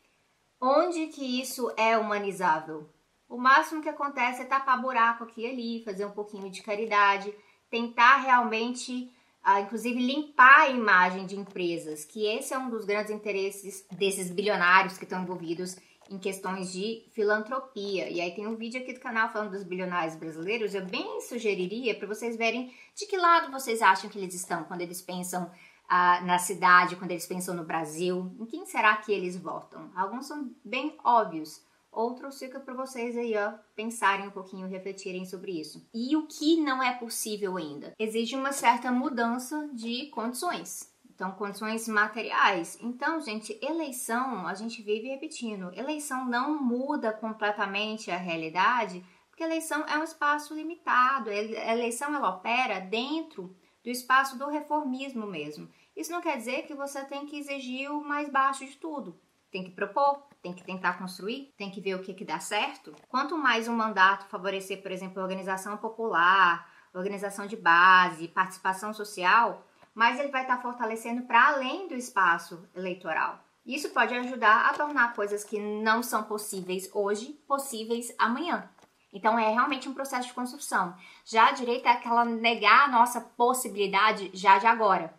onde 0.62 1.08
que 1.08 1.42
isso 1.42 1.74
é 1.76 1.98
humanizável? 1.98 2.88
O 3.28 3.38
máximo 3.38 3.82
que 3.82 3.90
acontece 3.90 4.44
é 4.44 4.46
tapar 4.46 4.80
buraco 4.80 5.24
aqui 5.24 5.42
e 5.42 5.50
ali, 5.50 5.84
fazer 5.84 6.06
um 6.06 6.12
pouquinho 6.12 6.50
de 6.52 6.62
caridade, 6.62 7.34
tentar 7.70 8.18
realmente, 8.18 9.12
uh, 9.46 9.60
inclusive, 9.60 10.00
limpar 10.00 10.62
a 10.62 10.70
imagem 10.70 11.26
de 11.26 11.36
empresas, 11.36 12.06
que 12.06 12.24
esse 12.24 12.54
é 12.54 12.58
um 12.58 12.70
dos 12.70 12.86
grandes 12.86 13.12
interesses 13.12 13.86
desses 13.92 14.30
bilionários 14.30 14.96
que 14.96 15.06
estão 15.06 15.24
envolvidos 15.24 15.76
em 16.10 16.18
questões 16.18 16.72
de 16.72 17.06
filantropia. 17.12 18.10
E 18.10 18.22
aí 18.22 18.34
tem 18.34 18.48
um 18.48 18.56
vídeo 18.56 18.82
aqui 18.82 18.94
do 18.94 19.00
canal 19.00 19.30
falando 19.30 19.52
dos 19.52 19.64
bilionários 19.64 20.16
brasileiros. 20.16 20.74
Eu 20.74 20.86
bem 20.86 21.22
sugeriria 21.22 21.96
para 21.96 22.08
vocês 22.08 22.36
verem 22.36 22.74
de 22.96 23.06
que 23.06 23.18
lado 23.18 23.52
vocês 23.52 23.82
acham 23.82 24.10
que 24.10 24.18
eles 24.18 24.34
estão 24.34 24.64
quando 24.64 24.82
eles 24.82 25.02
pensam 25.02 25.52
ah, 25.88 26.22
na 26.22 26.38
cidade, 26.38 26.96
quando 26.96 27.12
eles 27.12 27.26
pensam 27.26 27.56
no 27.56 27.64
Brasil. 27.64 28.36
Em 28.40 28.46
quem 28.46 28.66
será 28.66 28.98
que 28.98 29.12
eles 29.12 29.38
votam? 29.38 29.90
Alguns 29.96 30.28
são 30.28 30.52
bem 30.64 30.98
óbvios. 31.04 31.66
Outros 31.92 32.38
fica 32.38 32.60
para 32.60 32.76
vocês 32.76 33.18
aí, 33.18 33.36
ó, 33.36 33.54
pensarem 33.76 34.28
um 34.28 34.32
pouquinho, 34.32 34.68
refletirem 34.68 35.26
sobre 35.26 35.60
isso. 35.60 35.88
E 35.94 36.16
o 36.16 36.28
que 36.28 36.62
não 36.62 36.84
é 36.84 36.94
possível 36.94 37.58
ainda? 37.58 37.94
Exige 37.98 38.36
uma 38.36 38.52
certa 38.52 38.92
mudança 38.92 39.70
de 39.74 40.08
condições. 40.12 40.96
Então, 41.18 41.32
condições 41.32 41.88
materiais. 41.88 42.78
Então, 42.80 43.20
gente, 43.20 43.58
eleição, 43.60 44.46
a 44.46 44.54
gente 44.54 44.84
vive 44.84 45.08
repetindo, 45.08 45.74
eleição 45.74 46.24
não 46.26 46.62
muda 46.62 47.12
completamente 47.12 48.12
a 48.12 48.18
realidade, 48.18 49.04
porque 49.28 49.42
eleição 49.44 49.84
é 49.88 49.98
um 49.98 50.04
espaço 50.04 50.54
limitado. 50.54 51.32
A 51.32 51.74
eleição 51.74 52.14
ela 52.14 52.30
opera 52.30 52.80
dentro 52.80 53.58
do 53.84 53.90
espaço 53.90 54.38
do 54.38 54.48
reformismo 54.48 55.26
mesmo. 55.26 55.68
Isso 55.96 56.12
não 56.12 56.22
quer 56.22 56.38
dizer 56.38 56.68
que 56.68 56.76
você 56.76 57.04
tem 57.06 57.26
que 57.26 57.40
exigir 57.40 57.92
o 57.92 58.08
mais 58.08 58.30
baixo 58.30 58.64
de 58.64 58.78
tudo. 58.78 59.20
Tem 59.50 59.64
que 59.64 59.72
propor, 59.72 60.22
tem 60.40 60.54
que 60.54 60.64
tentar 60.64 61.00
construir, 61.00 61.52
tem 61.58 61.72
que 61.72 61.82
ver 61.82 61.96
o 61.96 62.04
que, 62.04 62.14
que 62.14 62.26
dá 62.26 62.40
certo. 62.40 62.94
Quanto 63.08 63.36
mais 63.36 63.68
um 63.68 63.76
mandato 63.76 64.30
favorecer, 64.30 64.84
por 64.84 64.92
exemplo, 64.92 65.24
organização 65.24 65.78
popular, 65.78 66.72
organização 66.94 67.48
de 67.48 67.58
base, 67.58 68.28
participação 68.28 68.94
social, 68.94 69.66
mas 69.98 70.20
ele 70.20 70.30
vai 70.30 70.44
estar 70.44 70.62
fortalecendo 70.62 71.24
para 71.24 71.48
além 71.48 71.88
do 71.88 71.96
espaço 71.96 72.70
eleitoral. 72.76 73.44
Isso 73.66 73.90
pode 73.90 74.14
ajudar 74.14 74.70
a 74.70 74.74
tornar 74.76 75.16
coisas 75.16 75.44
que 75.44 75.60
não 75.60 76.04
são 76.04 76.24
possíveis 76.24 76.88
hoje 76.94 77.34
possíveis 77.48 78.14
amanhã. 78.20 78.70
Então 79.12 79.40
é 79.40 79.50
realmente 79.50 79.90
um 79.90 79.96
processo 79.96 80.28
de 80.28 80.36
construção. 80.36 80.96
Já 81.26 81.48
a 81.48 81.52
direita 81.52 81.90
é 81.90 81.94
aquela 81.94 82.24
negar 82.24 82.84
a 82.84 82.92
nossa 82.92 83.20
possibilidade 83.20 84.30
já 84.36 84.60
de 84.60 84.68
agora. 84.68 85.12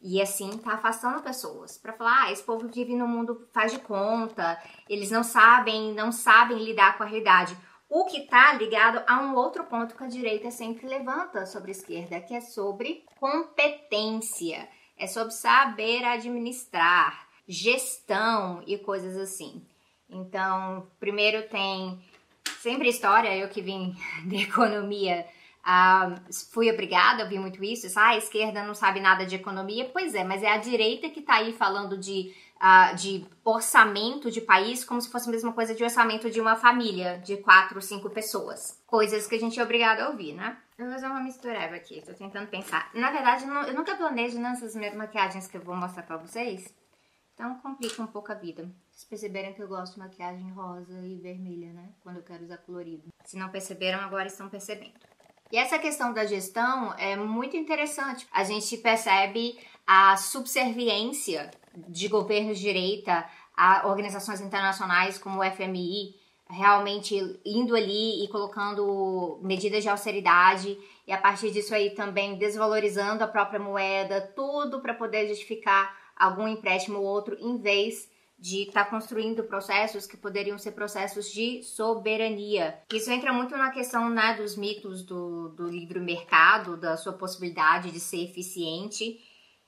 E 0.00 0.22
assim 0.22 0.56
tá 0.56 0.72
afastando 0.72 1.22
pessoas 1.22 1.76
para 1.76 1.92
falar, 1.92 2.22
ah, 2.22 2.32
esse 2.32 2.42
povo 2.42 2.66
vive 2.66 2.96
no 2.96 3.06
mundo 3.06 3.46
faz 3.52 3.72
de 3.72 3.78
conta, 3.78 4.58
eles 4.88 5.10
não 5.10 5.22
sabem, 5.22 5.92
não 5.92 6.10
sabem 6.10 6.64
lidar 6.64 6.96
com 6.96 7.02
a 7.02 7.06
realidade. 7.06 7.54
O 7.94 8.06
que 8.06 8.22
está 8.22 8.52
ligado 8.54 9.04
a 9.06 9.20
um 9.20 9.36
outro 9.36 9.62
ponto 9.62 9.94
que 9.94 10.02
a 10.02 10.08
direita 10.08 10.50
sempre 10.50 10.84
levanta 10.84 11.46
sobre 11.46 11.70
a 11.70 11.76
esquerda, 11.76 12.20
que 12.20 12.34
é 12.34 12.40
sobre 12.40 13.04
competência, 13.20 14.68
é 14.98 15.06
sobre 15.06 15.32
saber 15.32 16.04
administrar, 16.04 17.28
gestão 17.46 18.64
e 18.66 18.76
coisas 18.78 19.16
assim. 19.16 19.64
Então, 20.10 20.88
primeiro 20.98 21.48
tem 21.48 22.02
sempre 22.58 22.88
história, 22.88 23.36
eu 23.36 23.48
que 23.48 23.62
vim 23.62 23.96
de 24.26 24.42
economia, 24.42 25.24
fui 26.50 26.68
obrigada 26.72 27.22
a 27.22 27.24
ouvir 27.26 27.38
muito 27.38 27.62
isso, 27.62 27.86
ah, 27.96 28.08
a 28.08 28.16
esquerda 28.16 28.64
não 28.64 28.74
sabe 28.74 28.98
nada 28.98 29.24
de 29.24 29.36
economia. 29.36 29.88
Pois 29.92 30.16
é, 30.16 30.24
mas 30.24 30.42
é 30.42 30.50
a 30.50 30.58
direita 30.58 31.08
que 31.08 31.20
está 31.20 31.36
aí 31.36 31.52
falando 31.52 31.96
de 31.96 32.34
uh, 32.64 32.96
de 32.96 33.26
orçamento 33.44 34.30
de 34.30 34.40
país 34.40 34.84
como 34.84 35.00
se 35.00 35.10
fosse 35.10 35.28
a 35.28 35.32
mesma 35.32 35.52
coisa 35.52 35.74
de 35.74 35.84
orçamento 35.84 36.30
de 36.30 36.40
uma 36.40 36.56
família 36.56 37.18
de 37.18 37.36
quatro, 37.36 37.80
cinco 37.82 38.08
pessoas. 38.08 38.82
Coisas 38.86 39.26
que 39.26 39.34
a 39.34 39.38
gente 39.38 39.60
é 39.60 39.62
obrigado 39.62 40.00
a 40.00 40.08
ouvir, 40.08 40.32
né? 40.32 40.56
Eu 40.78 40.86
vou 40.86 40.94
fazer 40.94 41.06
uma 41.06 41.20
mistureba 41.20 41.76
aqui, 41.76 42.02
tô 42.02 42.14
tentando 42.14 42.48
pensar. 42.48 42.90
Na 42.94 43.10
verdade, 43.10 43.44
eu 43.44 43.74
nunca 43.74 43.94
planejo 43.94 44.38
nessas 44.38 44.74
maquiagens 44.74 45.46
que 45.46 45.56
eu 45.56 45.60
vou 45.60 45.76
mostrar 45.76 46.02
pra 46.02 46.16
vocês. 46.16 46.72
Então 47.34 47.58
complica 47.58 48.00
um 48.00 48.06
pouco 48.06 48.30
a 48.30 48.34
vida. 48.34 48.68
Vocês 48.90 49.04
perceberam 49.04 49.52
que 49.52 49.62
eu 49.62 49.68
gosto 49.68 49.94
de 49.94 49.98
maquiagem 49.98 50.50
rosa 50.52 51.00
e 51.04 51.16
vermelha, 51.16 51.72
né? 51.72 51.90
Quando 52.00 52.16
eu 52.16 52.22
quero 52.22 52.44
usar 52.44 52.58
colorido. 52.58 53.08
Se 53.24 53.36
não 53.36 53.48
perceberam, 53.48 54.00
agora 54.00 54.26
estão 54.26 54.48
percebendo. 54.48 54.94
E 55.52 55.56
essa 55.56 55.78
questão 55.78 56.12
da 56.12 56.24
gestão 56.24 56.94
é 56.98 57.16
muito 57.16 57.56
interessante. 57.56 58.26
A 58.32 58.44
gente 58.44 58.76
percebe 58.78 59.58
a 59.86 60.16
subserviência 60.16 61.50
de 61.88 62.08
governos 62.08 62.58
de 62.58 62.64
direita 62.64 63.28
a 63.56 63.86
organizações 63.86 64.40
internacionais 64.40 65.18
como 65.18 65.40
o 65.40 65.44
FMI, 65.44 66.14
realmente 66.48 67.16
indo 67.44 67.74
ali 67.74 68.24
e 68.24 68.28
colocando 68.28 69.38
medidas 69.42 69.82
de 69.82 69.88
austeridade 69.88 70.76
e 71.06 71.12
a 71.12 71.18
partir 71.18 71.50
disso 71.50 71.74
aí 71.74 71.90
também 71.90 72.36
desvalorizando 72.36 73.22
a 73.22 73.28
própria 73.28 73.60
moeda, 73.60 74.20
tudo 74.34 74.80
para 74.80 74.94
poder 74.94 75.28
justificar 75.28 75.96
algum 76.16 76.48
empréstimo 76.48 76.98
ou 76.98 77.04
outro, 77.04 77.36
em 77.40 77.56
vez 77.58 78.08
de 78.44 78.64
estar 78.64 78.84
tá 78.84 78.90
construindo 78.90 79.42
processos 79.44 80.06
que 80.06 80.18
poderiam 80.18 80.58
ser 80.58 80.72
processos 80.72 81.32
de 81.32 81.62
soberania. 81.62 82.78
Isso 82.92 83.10
entra 83.10 83.32
muito 83.32 83.56
na 83.56 83.70
questão 83.70 84.10
né, 84.10 84.34
dos 84.34 84.54
mitos 84.54 85.02
do, 85.02 85.48
do 85.48 85.66
livre 85.66 85.98
mercado, 85.98 86.76
da 86.76 86.94
sua 86.94 87.14
possibilidade 87.14 87.90
de 87.90 87.98
ser 87.98 88.22
eficiente, 88.22 89.18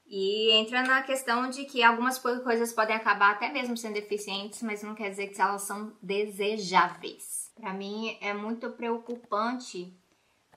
e 0.06 0.52
entra 0.52 0.82
na 0.82 1.02
questão 1.02 1.48
de 1.48 1.64
que 1.64 1.82
algumas 1.82 2.18
coisas 2.18 2.70
podem 2.70 2.94
acabar 2.94 3.30
até 3.32 3.50
mesmo 3.50 3.78
sendo 3.78 3.96
eficientes, 3.96 4.60
mas 4.62 4.82
não 4.82 4.94
quer 4.94 5.08
dizer 5.08 5.28
que 5.28 5.40
elas 5.40 5.62
são 5.62 5.96
desejáveis. 6.02 7.50
Para 7.58 7.72
mim 7.72 8.18
é 8.20 8.34
muito 8.34 8.68
preocupante 8.72 9.90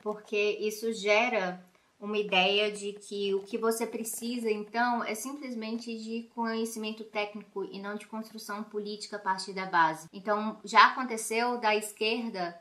porque 0.04 0.58
isso 0.60 0.92
gera 0.92 1.66
uma 2.00 2.18
ideia 2.18 2.72
de 2.72 2.94
que 2.94 3.34
o 3.34 3.41
que 3.41 3.58
você 3.58 3.86
precisa, 3.86 4.50
então, 4.50 5.03
é 5.03 5.13
simplesmente 5.13 5.96
de 5.98 6.29
conhecimento 6.34 7.03
técnico 7.03 7.65
e 7.65 7.79
não 7.79 7.96
de 7.96 8.08
construção 8.08 8.63
política 8.63 9.18
a 9.18 9.20
partir 9.20 9.53
da 9.53 9.65
base. 9.65 10.08
Então, 10.13 10.60
já 10.63 10.88
aconteceu 10.88 11.60
da 11.60 11.75
esquerda 11.75 12.58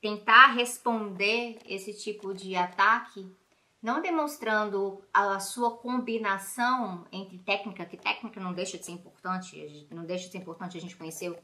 tentar 0.00 0.52
responder 0.52 1.58
esse 1.66 1.92
tipo 1.92 2.32
de 2.32 2.56
ataque 2.56 3.30
não 3.80 4.02
demonstrando 4.02 5.02
a 5.12 5.38
sua 5.38 5.76
combinação 5.76 7.06
entre 7.12 7.38
técnica, 7.38 7.84
que 7.84 7.96
técnica 7.96 8.40
não 8.40 8.52
deixa 8.52 8.76
de 8.76 8.84
ser 8.84 8.92
importante, 8.92 9.88
não 9.90 10.04
deixa 10.04 10.26
de 10.26 10.32
ser 10.32 10.38
importante 10.38 10.76
a 10.76 10.80
gente 10.80 10.96
conhecer 10.96 11.30
o 11.30 11.36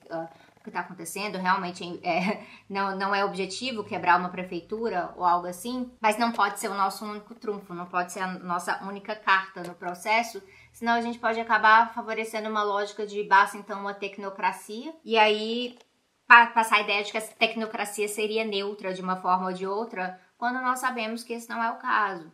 que 0.65 0.71
está 0.71 0.81
acontecendo, 0.81 1.37
realmente 1.37 2.01
é, 2.03 2.43
não, 2.69 2.97
não 2.97 3.15
é 3.15 3.25
objetivo 3.25 3.85
quebrar 3.85 4.19
uma 4.19 4.31
prefeitura 4.31 5.13
ou 5.17 5.25
algo 5.25 5.47
assim, 5.47 5.93
mas 6.01 6.19
não 6.19 6.33
pode 6.33 6.59
ser 6.59 6.69
o 6.69 6.75
nosso 6.75 7.05
único 7.05 7.35
trunfo, 7.35 7.75
não 7.75 7.87
pode 7.87 8.13
ser 8.13 8.21
a 8.21 8.39
nossa 8.39 8.83
única 8.85 9.15
carta 9.15 9.63
no 9.63 9.75
processo, 9.75 10.43
senão 10.73 10.95
a 10.95 11.03
gente 11.03 11.19
pode 11.19 11.39
acabar 11.39 11.93
favorecendo 11.93 12.49
uma 12.49 12.63
lógica 12.63 13.07
de 13.07 13.23
basta 13.23 13.59
então 13.59 13.79
uma 13.79 13.93
tecnocracia, 13.93 14.95
e 15.05 15.19
aí 15.19 15.79
passar 16.27 16.77
a 16.77 16.81
ideia 16.81 17.05
de 17.05 17.13
que 17.13 17.19
a 17.19 17.21
tecnocracia 17.21 18.09
seria 18.09 18.45
neutra 18.45 18.95
de 18.95 19.03
uma 19.03 19.17
forma 19.17 19.49
ou 19.49 19.53
de 19.53 19.67
outra, 19.67 20.19
quando 20.39 20.61
nós 20.63 20.79
sabemos 20.79 21.23
que 21.23 21.35
esse 21.35 21.49
não 21.49 21.63
é 21.63 21.71
o 21.71 21.79
caso. 21.79 22.33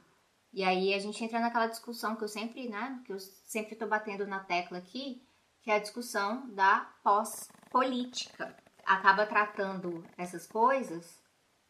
E 0.53 0.65
aí 0.65 0.95
a 0.95 0.99
gente 0.99 1.23
entra 1.23 1.41
naquela 1.41 1.67
discussão 1.67 2.17
que 2.17 2.25
eu 2.25 2.29
sempre, 2.29 2.69
né, 2.69 3.01
que 3.05 3.13
eu 3.13 3.19
sempre 3.19 3.73
estou 3.73 3.89
batendo 3.89 4.27
na 4.27 4.41
tecla 4.41 4.79
aqui, 4.79 5.23
que 5.71 5.73
é 5.73 5.77
a 5.77 5.79
discussão 5.79 6.53
da 6.53 6.89
pós-política. 7.05 8.57
Acaba 8.85 9.25
tratando 9.25 10.05
essas 10.19 10.45
coisas 10.45 11.21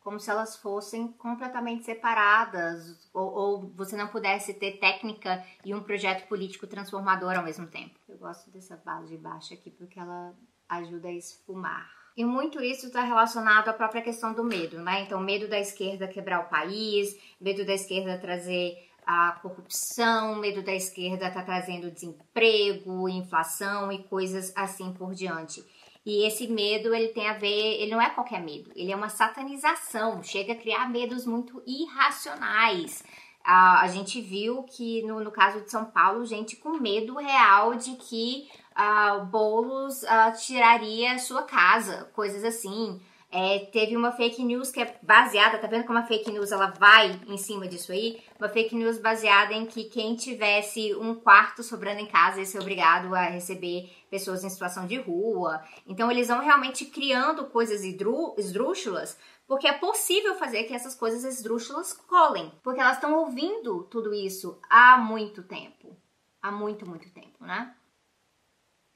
como 0.00 0.19
se 0.19 0.30
elas 0.30 0.57
fossem 0.57 1.12
completamente 1.12 1.85
separadas, 1.85 3.11
ou, 3.12 3.30
ou, 3.30 3.61
você 3.76 3.95
não 3.99 4.09
pudesse 4.09 4.54
ter 4.54 4.78
técnica 4.78 5.45
e 5.62 5.75
um 5.75 5.83
projeto 5.83 6.26
político 6.26 6.66
transformador 6.66 7.37
ao 7.37 7.45
mesmo 7.45 7.66
tempo. 7.66 8.00
Eu 8.09 8.16
gosto 8.16 8.50
dessa 8.50 8.78
base 8.78 9.09
de 9.09 9.19
baixo 9.19 9.52
aqui 9.52 9.71
porque 9.71 10.00
ela 10.00 10.35
ajuda 10.66 11.09
a 11.09 11.12
esfumar. 11.12 11.87
E 12.16 12.25
muito 12.25 12.62
isso 12.62 12.87
está 12.87 13.02
relacionado 13.02 13.69
à 13.69 13.75
própria 13.75 14.00
questão 14.00 14.33
do 14.33 14.42
medo, 14.42 14.80
né? 14.80 15.02
Então, 15.02 15.21
medo 15.21 15.47
da 15.47 15.61
esquerda 15.61 16.09
quebrar 16.09 16.40
o 16.40 16.49
país, 16.49 17.14
medo 17.38 17.66
da 17.66 17.75
esquerda 17.75 18.19
trazer 18.19 18.89
a 19.07 19.38
corrupção, 19.42 20.37
medo 20.37 20.62
da 20.62 20.75
esquerda 20.75 21.28
estar 21.28 21.40
tá 21.40 21.42
trazendo 21.42 21.90
desemprego, 21.90 23.09
inflação 23.09 23.90
e 23.90 24.02
coisas 24.04 24.52
assim 24.54 24.92
por 24.92 25.14
diante. 25.14 25.64
E 26.04 26.26
esse 26.26 26.49
medo, 26.49 26.95
ele 26.95 27.09
tem 27.09 27.28
a 27.28 27.35
ver, 27.35 27.80
ele 27.80 27.90
não 27.90 28.00
é 28.00 28.09
qualquer 28.11 28.42
medo, 28.42 28.71
ele 28.75 28.90
é 28.90 28.97
uma 28.97 29.11
satanização, 29.11 30.23
chega 30.23 30.54
a 30.54 30.57
criar 30.57 30.88
medos 30.88 31.26
muito 31.26 31.62
irracionais. 31.66 33.04
a 33.45 33.87
gente 33.88 34.21
viu 34.21 34.62
que 34.62 35.02
no, 35.02 35.21
no 35.21 35.30
caso 35.30 35.61
de 35.61 35.71
São 35.71 35.85
Paulo, 35.85 36.25
gente 36.25 36.57
com 36.57 36.78
medo 36.78 37.16
real 37.16 37.75
de 37.75 37.97
que 37.97 38.49
uh, 38.76 39.25
Boulos 39.26 40.02
uh, 40.02 40.33
tiraria 40.38 41.19
sua 41.19 41.42
casa, 41.42 42.04
coisas 42.14 42.45
assim. 42.45 43.00
É, 43.32 43.60
teve 43.66 43.96
uma 43.96 44.10
fake 44.10 44.42
news 44.42 44.72
que 44.72 44.80
é 44.80 44.99
baseada, 45.02 45.56
tá 45.58 45.68
vendo 45.68 45.87
como 45.87 46.00
a 46.00 46.02
fake 46.02 46.32
news 46.32 46.50
ela 46.50 46.66
vai 46.66 47.20
em 47.28 47.37
cima 47.37 47.68
disso 47.68 47.92
aí? 47.92 48.20
Uma 48.37 48.49
fake 48.49 48.75
news 48.75 48.99
baseada 48.99 49.52
em 49.52 49.66
que 49.66 49.84
quem 49.84 50.16
tivesse 50.16 50.92
um 50.96 51.14
quarto 51.14 51.62
sobrando 51.62 52.00
em 52.00 52.06
casa 52.06 52.40
ia 52.40 52.46
ser 52.46 52.58
obrigado 52.58 53.14
a 53.14 53.22
receber 53.22 53.88
pessoas 54.10 54.42
em 54.42 54.50
situação 54.50 54.84
de 54.84 54.96
rua. 54.96 55.62
Então 55.87 56.10
eles 56.10 56.26
vão 56.26 56.40
realmente 56.40 56.87
criando 56.87 57.46
coisas 57.46 57.84
esdrúxulas, 57.84 59.16
porque 59.46 59.68
é 59.68 59.72
possível 59.75 60.34
fazer 60.34 60.64
que 60.64 60.75
essas 60.75 60.96
coisas 60.96 61.22
esdrúxulas 61.25 61.92
colhem, 61.92 62.50
porque 62.64 62.80
elas 62.80 62.96
estão 62.96 63.14
ouvindo 63.14 63.84
tudo 63.84 64.12
isso 64.12 64.58
há 64.68 64.99
muito 64.99 65.44
tempo. 65.44 65.96
Há 66.42 66.50
muito, 66.50 66.88
muito 66.88 67.08
tempo, 67.10 67.44
né? 67.44 67.76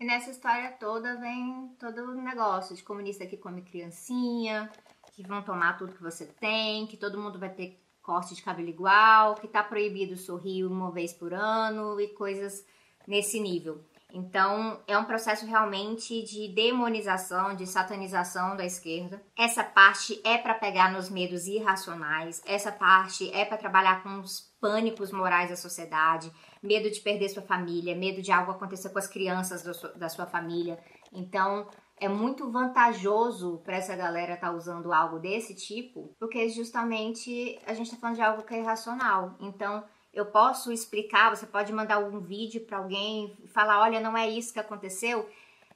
E 0.05 0.07
nessa 0.07 0.31
história 0.31 0.71
toda 0.73 1.17
vem 1.17 1.75
todo 1.81 2.11
o 2.11 2.15
negócio 2.15 2.77
de 2.77 2.83
comunista 2.83 3.25
que 3.25 3.39
come 3.39 3.63
criancinha, 3.63 4.71
que 5.15 5.27
vão 5.27 5.41
tomar 5.41 5.79
tudo 5.79 5.95
que 5.95 6.03
você 6.03 6.27
tem, 6.27 6.87
que 6.87 6.99
todo 6.99 7.19
mundo 7.19 7.39
vai 7.39 7.49
ter 7.49 7.83
corte 8.03 8.35
de 8.35 8.43
cabelo 8.43 8.69
igual, 8.69 9.35
que 9.37 9.49
tá 9.49 9.65
proibido 9.65 10.15
sorrir 10.15 10.67
uma 10.67 10.91
vez 10.91 11.15
por 11.15 11.33
ano 11.33 11.99
e 11.99 12.09
coisas 12.09 12.67
nesse 13.09 13.41
nível. 13.41 13.83
Então, 14.17 14.81
é 14.87 14.97
um 14.97 15.05
processo 15.05 15.45
realmente 15.45 16.23
de 16.23 16.47
demonização, 16.55 17.57
de 17.57 17.67
satanização 17.67 18.57
da 18.57 18.65
esquerda. 18.65 19.21
Essa 19.37 19.65
parte 19.65 20.21
é 20.23 20.39
para 20.39 20.55
pegar 20.55 20.93
nos 20.93 21.11
medos 21.11 21.49
irracionais, 21.49 22.41
essa 22.47 22.71
parte 22.71 23.29
é 23.35 23.45
para 23.45 23.57
trabalhar 23.57 24.05
com 24.05 24.21
os 24.21 24.55
pânicos 24.61 25.11
morais 25.11 25.51
da 25.51 25.57
sociedade, 25.57 26.31
medo 26.63 26.89
de 26.89 27.01
perder 27.01 27.29
sua 27.29 27.43
família, 27.43 27.97
medo 27.97 28.23
de 28.23 28.31
algo 28.31 28.53
acontecer 28.53 28.91
com 28.91 29.01
as 29.01 29.09
crianças 29.09 29.65
da 29.97 30.09
sua 30.09 30.27
família. 30.27 30.79
Então, 31.13 31.67
é 31.99 32.09
muito 32.09 32.49
vantajoso 32.53 33.63
para 33.65 33.77
essa 33.77 33.97
galera 33.97 34.35
estar 34.35 34.51
tá 34.51 34.57
usando 34.57 34.93
algo 34.93 35.19
desse 35.19 35.57
tipo, 35.57 36.15
porque 36.21 36.49
justamente 36.49 37.59
a 37.67 37.75
gente 37.75 37.87
está 37.87 37.97
falando 37.97 38.17
de 38.17 38.23
algo 38.23 38.43
que 38.45 38.55
é 38.55 38.61
irracional. 38.61 39.37
Então, 39.41 39.83
eu 40.15 40.27
posso 40.27 40.73
explicar, 40.73 41.35
você 41.35 41.47
pode 41.47 41.73
mandar 41.73 41.99
um 41.99 42.21
vídeo 42.21 42.63
para 42.63 42.79
alguém 42.79 43.37
falar: 43.53 43.81
olha, 43.81 44.01
não 44.01 44.17
é 44.17 44.29
isso 44.29 44.53
que 44.53 44.61
aconteceu. 44.61 45.29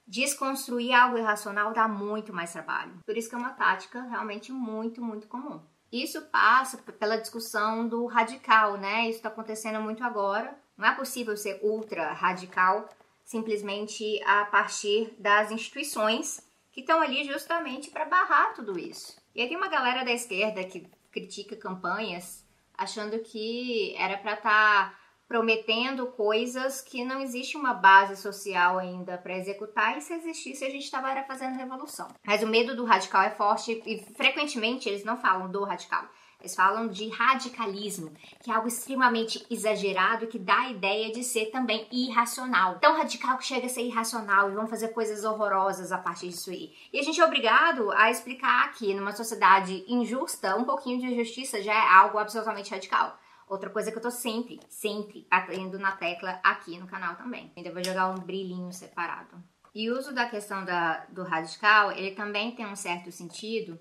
Desconstruir 0.06 0.94
algo 0.94 1.18
irracional 1.18 1.72
dá 1.72 1.86
muito 1.86 2.32
mais 2.32 2.52
trabalho. 2.52 2.98
Por 3.04 3.16
isso 3.16 3.28
que 3.28 3.34
é 3.34 3.38
uma 3.38 3.50
tática 3.50 4.00
realmente 4.02 4.50
muito, 4.50 5.02
muito 5.02 5.26
comum. 5.26 5.60
Isso 5.92 6.22
passa 6.22 6.78
pela 6.92 7.16
discussão 7.16 7.86
do 7.86 8.06
radical, 8.06 8.76
né? 8.76 9.02
Isso 9.08 9.18
está 9.18 9.28
acontecendo 9.28 9.80
muito 9.80 10.02
agora 10.02 10.56
não 10.78 10.86
é 10.86 10.94
possível 10.94 11.36
ser 11.36 11.58
ultra 11.60 12.12
radical 12.12 12.88
simplesmente 13.24 14.22
a 14.22 14.44
partir 14.44 15.12
das 15.18 15.50
instituições 15.50 16.40
que 16.72 16.80
estão 16.80 17.00
ali 17.00 17.24
justamente 17.24 17.90
para 17.90 18.04
barrar 18.04 18.54
tudo 18.54 18.78
isso. 18.78 19.20
E 19.34 19.42
aí 19.42 19.48
tem 19.48 19.56
uma 19.56 19.68
galera 19.68 20.04
da 20.04 20.12
esquerda 20.12 20.64
que 20.64 20.88
critica 21.10 21.56
campanhas 21.56 22.46
achando 22.78 23.18
que 23.18 23.94
era 23.98 24.16
para 24.16 24.34
estar 24.34 24.90
tá 24.90 24.98
prometendo 25.28 26.06
coisas 26.06 26.80
que 26.80 27.04
não 27.04 27.20
existe 27.20 27.56
uma 27.56 27.74
base 27.74 28.16
social 28.16 28.78
ainda 28.78 29.18
para 29.18 29.36
executar 29.36 29.98
e 29.98 30.00
se 30.00 30.14
existisse 30.14 30.64
a 30.64 30.70
gente 30.70 30.84
estava 30.84 31.22
fazendo 31.24 31.58
revolução. 31.58 32.08
Mas 32.26 32.42
o 32.42 32.46
medo 32.46 32.74
do 32.74 32.86
radical 32.86 33.22
é 33.22 33.30
forte 33.30 33.82
e 33.84 33.98
frequentemente 34.14 34.88
eles 34.88 35.04
não 35.04 35.18
falam 35.18 35.50
do 35.50 35.62
radical. 35.64 36.08
Eles 36.40 36.54
falam 36.54 36.86
de 36.86 37.08
radicalismo, 37.08 38.12
que 38.40 38.50
é 38.50 38.54
algo 38.54 38.68
extremamente 38.68 39.44
exagerado 39.50 40.28
que 40.28 40.38
dá 40.38 40.60
a 40.60 40.70
ideia 40.70 41.10
de 41.10 41.24
ser 41.24 41.46
também 41.46 41.88
irracional. 41.90 42.78
Tão 42.78 42.96
radical 42.96 43.36
que 43.36 43.44
chega 43.44 43.66
a 43.66 43.68
ser 43.68 43.82
irracional 43.82 44.48
e 44.48 44.54
vão 44.54 44.68
fazer 44.68 44.88
coisas 44.88 45.24
horrorosas 45.24 45.90
a 45.90 45.98
partir 45.98 46.28
disso 46.28 46.50
aí. 46.50 46.72
E 46.92 47.00
a 47.00 47.02
gente 47.02 47.20
é 47.20 47.24
obrigado 47.24 47.90
a 47.90 48.08
explicar 48.08 48.72
que 48.72 48.94
numa 48.94 49.12
sociedade 49.12 49.84
injusta, 49.88 50.56
um 50.56 50.64
pouquinho 50.64 51.00
de 51.00 51.06
injustiça 51.06 51.60
já 51.60 51.74
é 51.74 51.88
algo 51.98 52.18
absolutamente 52.18 52.70
radical. 52.70 53.18
Outra 53.48 53.70
coisa 53.70 53.90
que 53.90 53.98
eu 53.98 54.02
tô 54.02 54.10
sempre, 54.10 54.60
sempre 54.68 55.26
batendo 55.28 55.76
na 55.78 55.92
tecla 55.92 56.38
aqui 56.44 56.78
no 56.78 56.86
canal 56.86 57.16
também. 57.16 57.52
Ainda 57.56 57.72
vou 57.72 57.82
jogar 57.82 58.10
um 58.10 58.18
brilhinho 58.18 58.72
separado. 58.72 59.42
E 59.74 59.90
o 59.90 59.98
uso 59.98 60.14
da 60.14 60.28
questão 60.28 60.64
da, 60.64 61.04
do 61.06 61.24
radical, 61.24 61.90
ele 61.92 62.12
também 62.12 62.54
tem 62.54 62.66
um 62.66 62.76
certo 62.76 63.10
sentido 63.10 63.78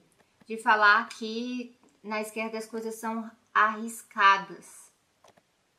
de 0.48 0.58
falar 0.58 1.08
que 1.10 1.78
na 2.04 2.22
esquerda 2.22 2.58
as 2.58 2.66
coisas 2.66 2.96
são 2.96 3.30
arriscadas. 3.54 4.92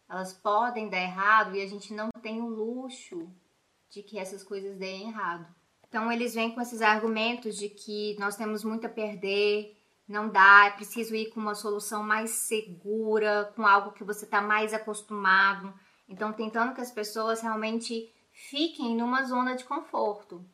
Elas 0.08 0.32
podem 0.32 0.88
dar 0.88 1.00
errado 1.00 1.54
e 1.54 1.62
a 1.62 1.66
gente 1.66 1.92
não 1.92 2.08
tem 2.22 2.40
o 2.40 2.48
luxo 2.48 3.28
de 3.90 4.02
que 4.02 4.18
essas 4.18 4.42
coisas 4.42 4.76
deem 4.76 5.08
errado. 5.08 5.46
Então 5.88 6.10
eles 6.10 6.34
vêm 6.34 6.50
com 6.54 6.60
esses 6.60 6.82
argumentos 6.82 7.56
de 7.56 7.68
que 7.68 8.16
nós 8.18 8.36
temos 8.36 8.62
muito 8.62 8.86
a 8.86 8.90
perder, 8.90 9.76
não 10.06 10.28
dá, 10.28 10.66
é 10.66 10.70
preciso 10.70 11.14
ir 11.14 11.30
com 11.30 11.40
uma 11.40 11.54
solução 11.54 12.02
mais 12.02 12.30
segura, 12.30 13.52
com 13.54 13.66
algo 13.66 13.92
que 13.92 14.04
você 14.04 14.24
está 14.24 14.40
mais 14.40 14.72
acostumado. 14.72 15.72
Então 16.08 16.32
tentando 16.32 16.74
que 16.74 16.80
as 16.80 16.90
pessoas 16.90 17.40
realmente 17.40 18.12
fiquem 18.30 18.96
numa 18.96 19.24
zona 19.24 19.54
de 19.56 19.64
conforto. 19.64 20.44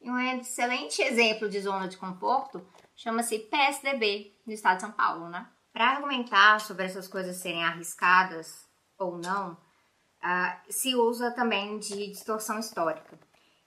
E 0.00 0.10
um 0.10 0.18
excelente 0.18 1.00
exemplo 1.00 1.48
de 1.48 1.60
zona 1.60 1.88
de 1.88 1.96
conforto 1.96 2.64
chama-se 3.02 3.40
PSDB, 3.40 4.32
no 4.46 4.52
estado 4.52 4.76
de 4.76 4.82
São 4.82 4.92
Paulo, 4.92 5.28
né? 5.28 5.50
Para 5.72 5.90
argumentar 5.90 6.60
sobre 6.60 6.84
essas 6.84 7.08
coisas 7.08 7.36
serem 7.36 7.64
arriscadas 7.64 8.64
ou 8.96 9.18
não, 9.18 9.54
uh, 9.54 10.72
se 10.72 10.94
usa 10.94 11.32
também 11.32 11.80
de 11.80 12.12
distorção 12.12 12.60
histórica. 12.60 13.18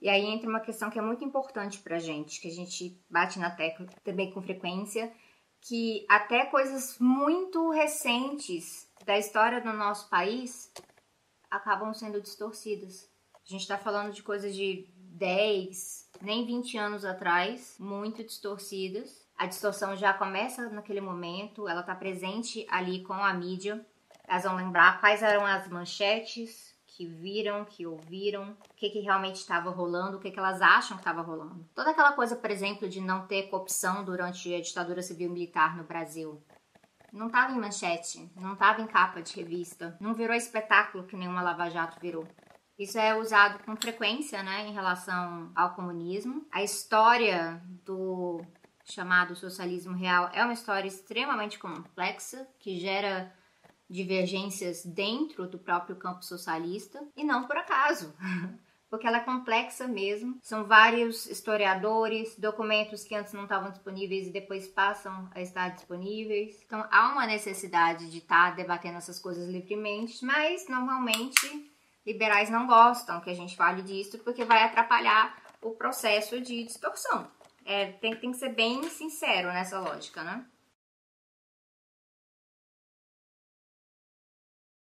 E 0.01 0.07
aí 0.07 0.25
entra 0.25 0.49
uma 0.49 0.61
questão 0.61 0.89
que 0.89 0.97
é 0.97 1.01
muito 1.01 1.25
importante 1.25 1.79
para 1.79 1.99
gente, 1.99 2.39
que 2.39 2.47
a 2.47 2.51
gente 2.51 3.03
bate 3.09 3.37
na 3.37 3.51
tecla 3.51 3.87
também 4.05 4.31
com 4.31 4.41
frequência, 4.41 5.11
que 5.59 6.05
até 6.09 6.45
coisas 6.45 6.97
muito 6.99 7.71
recentes 7.71 8.87
da 9.03 9.17
história 9.17 9.59
do 9.59 9.73
nosso 9.73 10.09
país 10.09 10.71
acabam 11.51 11.93
sendo 11.93 12.21
distorcidas. 12.21 13.09
A 13.33 13.51
gente 13.51 13.61
está 13.61 13.77
falando 13.77 14.13
de 14.13 14.23
coisas 14.23 14.55
de 14.55 14.87
10, 14.95 16.09
nem 16.21 16.45
20 16.45 16.77
anos 16.77 17.03
atrás, 17.03 17.75
muito 17.79 18.23
distorcidas. 18.23 19.24
A 19.37 19.45
distorção 19.45 19.95
já 19.95 20.13
começa 20.13 20.69
naquele 20.69 21.01
momento, 21.01 21.67
ela 21.67 21.81
está 21.81 21.93
presente 21.93 22.65
ali 22.69 23.03
com 23.03 23.13
a 23.13 23.33
mídia. 23.33 23.85
Elas 24.27 24.43
vão 24.43 24.55
lembrar 24.55 24.99
quais 24.99 25.21
eram 25.21 25.45
as 25.45 25.67
manchetes 25.67 26.73
que 26.95 27.05
viram, 27.05 27.65
que 27.65 27.85
ouviram, 27.85 28.51
o 28.71 28.73
que, 28.75 28.89
que 28.89 28.99
realmente 28.99 29.35
estava 29.35 29.69
rolando, 29.69 30.17
o 30.17 30.19
que, 30.19 30.31
que 30.31 30.39
elas 30.39 30.61
acham 30.61 30.95
que 30.95 31.01
estava 31.01 31.21
rolando. 31.21 31.67
Toda 31.75 31.91
aquela 31.91 32.13
coisa, 32.13 32.37
por 32.37 32.49
exemplo, 32.49 32.87
de 32.87 33.01
não 33.01 33.27
ter 33.27 33.49
corrupção 33.49 34.05
durante 34.05 34.53
a 34.55 34.61
ditadura 34.61 35.01
civil 35.01 35.29
militar 35.29 35.75
no 35.75 35.83
Brasil. 35.83 36.41
Não 37.11 37.27
estava 37.27 37.51
em 37.51 37.59
manchete, 37.59 38.31
não 38.35 38.53
estava 38.53 38.81
em 38.81 38.87
capa 38.87 39.21
de 39.21 39.35
revista, 39.35 39.97
não 39.99 40.13
virou 40.13 40.35
espetáculo 40.35 41.05
que 41.05 41.17
nenhuma 41.17 41.41
Lava 41.41 41.69
Jato 41.69 41.99
virou. 41.99 42.25
Isso 42.77 42.97
é 42.97 43.15
usado 43.15 43.63
com 43.63 43.75
frequência, 43.75 44.43
né, 44.43 44.67
em 44.67 44.73
relação 44.73 45.49
ao 45.55 45.73
comunismo. 45.75 46.45
A 46.51 46.61
história 46.61 47.61
do 47.85 48.41
chamado 48.85 49.35
socialismo 49.35 49.95
real 49.95 50.29
é 50.33 50.43
uma 50.43 50.53
história 50.53 50.87
extremamente 50.87 51.57
complexa 51.59 52.47
que 52.59 52.79
gera 52.79 53.33
divergências 53.89 54.85
dentro 54.85 55.47
do 55.47 55.59
próprio 55.59 55.95
campo 55.95 56.23
socialista 56.23 57.01
e 57.15 57.23
não 57.23 57.45
por 57.45 57.57
acaso. 57.57 58.15
Porque 58.87 59.07
ela 59.07 59.17
é 59.17 59.21
complexa 59.21 59.87
mesmo. 59.87 60.37
São 60.41 60.65
vários 60.65 61.25
historiadores, 61.25 62.37
documentos 62.37 63.03
que 63.03 63.15
antes 63.15 63.33
não 63.33 63.43
estavam 63.43 63.71
disponíveis 63.71 64.27
e 64.27 64.31
depois 64.31 64.67
passam 64.67 65.27
a 65.33 65.41
estar 65.41 65.69
disponíveis. 65.69 66.61
Então 66.63 66.87
há 66.91 67.11
uma 67.11 67.25
necessidade 67.25 68.09
de 68.09 68.19
estar 68.19 68.55
debatendo 68.55 68.97
essas 68.97 69.19
coisas 69.19 69.49
livremente, 69.49 70.23
mas 70.23 70.69
normalmente 70.69 71.71
liberais 72.05 72.49
não 72.49 72.67
gostam 72.67 73.19
que 73.19 73.31
a 73.31 73.33
gente 73.33 73.55
fale 73.57 73.81
disso 73.81 74.19
porque 74.19 74.45
vai 74.45 74.63
atrapalhar 74.63 75.35
o 75.61 75.71
processo 75.71 76.39
de 76.39 76.63
distorção. 76.63 77.27
É, 77.65 77.91
tem, 77.93 78.15
tem 78.15 78.31
que 78.31 78.37
ser 78.37 78.49
bem 78.49 78.83
sincero 78.89 79.47
nessa 79.47 79.79
lógica, 79.79 80.23
né? 80.23 80.45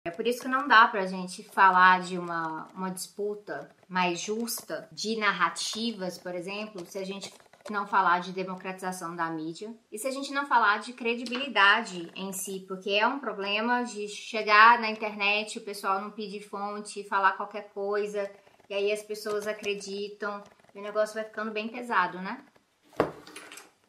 É 0.02 0.10
por 0.10 0.26
isso 0.26 0.40
que 0.40 0.48
não 0.48 0.66
dá 0.66 0.88
pra 0.88 1.04
gente 1.04 1.42
falar 1.42 2.00
de 2.00 2.18
uma, 2.18 2.66
uma 2.74 2.90
disputa 2.90 3.70
mais 3.86 4.18
justa 4.18 4.88
de 4.90 5.16
narrativas, 5.16 6.16
por 6.16 6.34
exemplo, 6.34 6.86
se 6.86 6.98
a 6.98 7.04
gente 7.04 7.30
não 7.70 7.86
falar 7.86 8.20
de 8.20 8.32
democratização 8.32 9.14
da 9.14 9.28
mídia 9.30 9.74
e 9.92 9.98
se 9.98 10.06
a 10.08 10.10
gente 10.10 10.32
não 10.32 10.46
falar 10.46 10.78
de 10.78 10.94
credibilidade 10.94 12.10
em 12.16 12.32
si, 12.32 12.64
porque 12.66 12.92
é 12.92 13.06
um 13.06 13.20
problema 13.20 13.82
de 13.82 14.08
chegar 14.08 14.80
na 14.80 14.90
internet, 14.90 15.58
o 15.58 15.64
pessoal 15.64 16.00
não 16.00 16.10
pedir 16.10 16.40
fonte, 16.40 17.04
falar 17.04 17.32
qualquer 17.32 17.68
coisa, 17.74 18.28
e 18.70 18.74
aí 18.74 18.90
as 18.90 19.02
pessoas 19.02 19.46
acreditam, 19.46 20.42
e 20.74 20.78
o 20.78 20.82
negócio 20.82 21.14
vai 21.14 21.24
ficando 21.24 21.52
bem 21.52 21.68
pesado, 21.68 22.18
né? 22.20 22.42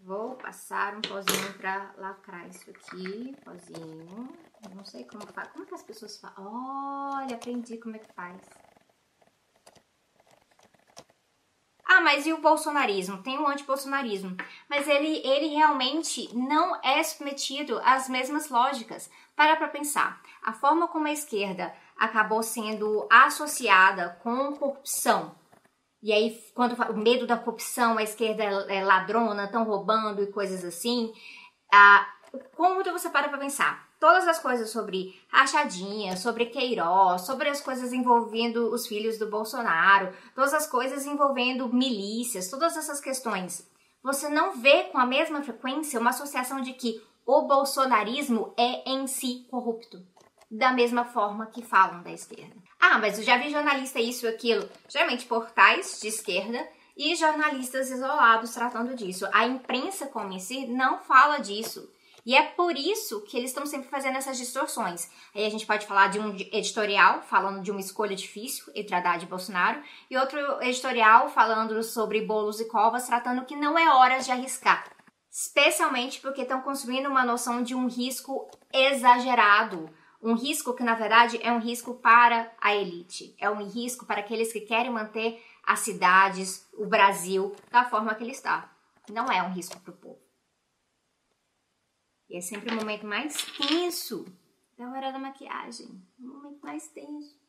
Vou 0.04 0.36
passar 0.36 0.96
um 0.96 1.02
pozinho 1.02 1.54
pra 1.60 1.94
lacrar 1.96 2.48
isso 2.48 2.70
aqui, 2.72 3.36
pozinho. 3.46 4.30
não 4.76 4.84
sei 4.84 5.04
como 5.06 5.28
faz. 5.28 5.50
Como 5.50 5.66
que 5.66 5.76
as 5.76 5.84
pessoas 5.84 6.18
fazem? 6.18 6.44
Olha, 6.44 7.36
aprendi 7.36 7.78
como 7.78 7.96
é 7.96 8.00
que 8.00 8.12
faz. 8.14 8.42
Ah, 11.86 12.02
mas 12.02 12.26
e 12.26 12.34
o 12.34 12.42
bolsonarismo? 12.42 13.22
Tem 13.22 13.38
o 13.38 13.44
um 13.44 13.48
antibolsonarismo. 13.48 14.36
Mas 14.68 14.88
ele, 14.88 15.22
ele 15.28 15.48
realmente 15.48 16.36
não 16.36 16.80
é 16.84 17.04
submetido 17.04 17.80
às 17.84 18.10
mesmas 18.10 18.50
lógicas. 18.50 19.10
Para 19.36 19.56
pra 19.56 19.68
pensar. 19.68 20.20
A 20.42 20.52
forma 20.52 20.88
como 20.88 21.08
a 21.08 21.12
esquerda 21.12 21.76
acabou 21.96 22.42
sendo 22.42 23.08
associada 23.12 24.18
com 24.24 24.56
corrupção. 24.56 25.36
E 26.02 26.12
aí, 26.12 26.38
quando 26.56 26.74
o 26.74 26.98
medo 26.98 27.28
da 27.28 27.38
corrupção, 27.38 27.98
a 27.98 28.04
esquerda 28.04 28.44
é 28.44 28.84
ladrona, 28.84 29.46
estão 29.46 29.64
roubando 29.64 30.24
e 30.24 30.32
coisas 30.32 30.66
assim. 30.66 31.14
Ah, 31.72 32.08
como 32.56 32.84
você 32.84 33.10
para 33.10 33.30
pra 33.30 33.38
pensar? 33.38 33.92
todas 34.02 34.28
as 34.28 34.40
coisas 34.40 34.72
sobre 34.72 35.16
rachadinha, 35.30 36.18
sobre 36.18 36.48
Queiroz, 36.48 37.22
sobre 37.22 37.48
as 37.48 37.62
coisas 37.62 37.94
envolvendo 37.94 38.74
os 38.74 38.88
filhos 38.88 39.20
do 39.20 39.30
Bolsonaro, 39.30 40.12
todas 40.34 40.56
as 40.56 40.68
coisas 40.68 41.06
envolvendo 41.06 41.72
milícias, 41.72 42.50
todas 42.50 42.76
essas 42.76 43.00
questões. 43.00 43.70
Você 44.04 44.28
não 44.28 44.60
vê 44.60 44.86
com 44.86 44.98
a 44.98 45.06
mesma 45.06 45.44
frequência 45.44 46.00
uma 46.00 46.10
associação 46.10 46.62
de 46.62 46.74
que 46.74 47.00
o 47.24 47.44
bolsonarismo 47.44 48.52
é 48.58 48.90
em 48.90 49.06
si 49.06 49.46
corrupto. 49.52 50.00
Da 50.50 50.74
mesma 50.74 51.06
forma 51.06 51.46
que 51.46 51.62
falam 51.64 52.02
da 52.02 52.12
esquerda. 52.12 52.56
Ah, 52.82 52.98
mas 52.98 53.20
eu 53.20 53.24
já 53.24 53.38
vi 53.38 53.52
jornalista 53.52 54.00
isso 54.00 54.26
e 54.26 54.30
aquilo. 54.30 54.68
Geralmente 54.90 55.28
portais 55.28 56.00
de 56.02 56.08
esquerda 56.08 56.68
e 56.98 57.16
jornalistas 57.16 57.92
isolados 57.92 58.52
tratando 58.52 58.96
disso. 58.96 59.28
A 59.32 59.46
imprensa 59.46 60.08
como 60.08 60.34
em 60.34 60.40
si 60.40 60.66
não 60.66 60.98
fala 61.00 61.38
disso. 61.38 61.88
E 62.26 62.36
é 62.36 62.44
por 62.44 62.76
isso 62.76 63.22
que 63.22 63.38
eles 63.38 63.50
estão 63.50 63.66
sempre 63.66 63.90
fazendo 63.90 64.18
essas 64.18 64.38
distorções. 64.38 65.10
Aí 65.34 65.46
a 65.46 65.50
gente 65.50 65.66
pode 65.66 65.88
falar 65.88 66.08
de 66.08 66.20
um 66.20 66.36
editorial 66.36 67.22
falando 67.22 67.62
de 67.62 67.72
uma 67.72 67.80
escolha 67.80 68.16
difícil 68.16 68.66
entre 68.76 68.96
Haddad 68.96 69.24
e 69.24 69.28
Bolsonaro, 69.28 69.82
e 70.10 70.18
outro 70.18 70.40
editorial 70.62 71.30
falando 71.30 71.82
sobre 71.84 72.22
bolos 72.22 72.60
e 72.60 72.66
covas, 72.66 73.08
tratando 73.08 73.46
que 73.46 73.56
não 73.56 73.78
é 73.78 73.90
hora 73.90 74.20
de 74.20 74.32
arriscar. 74.32 74.86
Especialmente 75.32 76.20
porque 76.20 76.42
estão 76.42 76.62
construindo 76.62 77.08
uma 77.08 77.26
noção 77.26 77.64
de 77.64 77.74
um 77.74 77.88
risco 77.88 78.48
exagerado. 78.72 79.90
Um 80.22 80.36
risco 80.36 80.74
que, 80.74 80.84
na 80.84 80.94
verdade, 80.94 81.40
é 81.42 81.52
um 81.52 81.60
risco 81.60 81.96
para 81.96 82.54
a 82.62 82.76
elite. 82.76 83.36
É 83.40 83.50
um 83.50 83.68
risco 83.68 84.06
para 84.06 84.20
aqueles 84.20 84.54
que 84.54 84.62
querem 84.62 84.92
manter 84.92 85.44
as 85.64 85.80
cidades, 85.80 86.68
o 86.74 86.86
Brasil, 86.86 87.56
da 87.72 87.90
forma 87.90 88.14
que 88.14 88.24
ele 88.24 88.32
está. 88.32 88.72
Não 89.10 89.32
é 89.32 89.42
um 89.42 89.52
risco 89.52 89.80
para 89.80 89.92
o 89.92 89.98
povo. 89.98 90.22
E 92.30 92.38
é 92.38 92.42
sempre 92.42 92.72
o 92.72 92.76
momento 92.76 93.06
mais 93.06 93.36
tenso 93.58 94.26
da 94.78 94.90
hora 94.90 95.12
da 95.12 95.20
maquiagem. 95.20 95.88
O 96.20 96.24
momento 96.24 96.62
mais 96.62 96.88
tenso. 96.88 97.42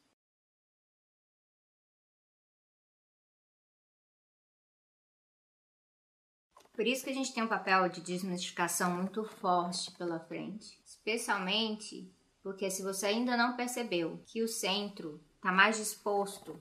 Por 6.73 6.87
isso 6.87 7.05
que 7.05 7.11
a 7.11 7.15
gente 7.15 7.35
tem 7.35 7.43
um 7.43 7.49
papel 7.49 7.89
de 7.91 8.01
desmistificação 8.01 8.97
muito 8.97 9.23
forte 9.25 9.91
pela 9.93 10.19
frente. 10.19 10.81
Especialmente 10.85 12.11
porque 12.43 12.71
se 12.71 12.83
você 12.83 13.07
ainda 13.07 13.37
não 13.37 13.57
percebeu 13.57 14.23
que 14.27 14.43
o 14.43 14.49
centro 14.49 15.21
está 15.37 15.53
mais 15.53 15.77
disposto 15.77 16.61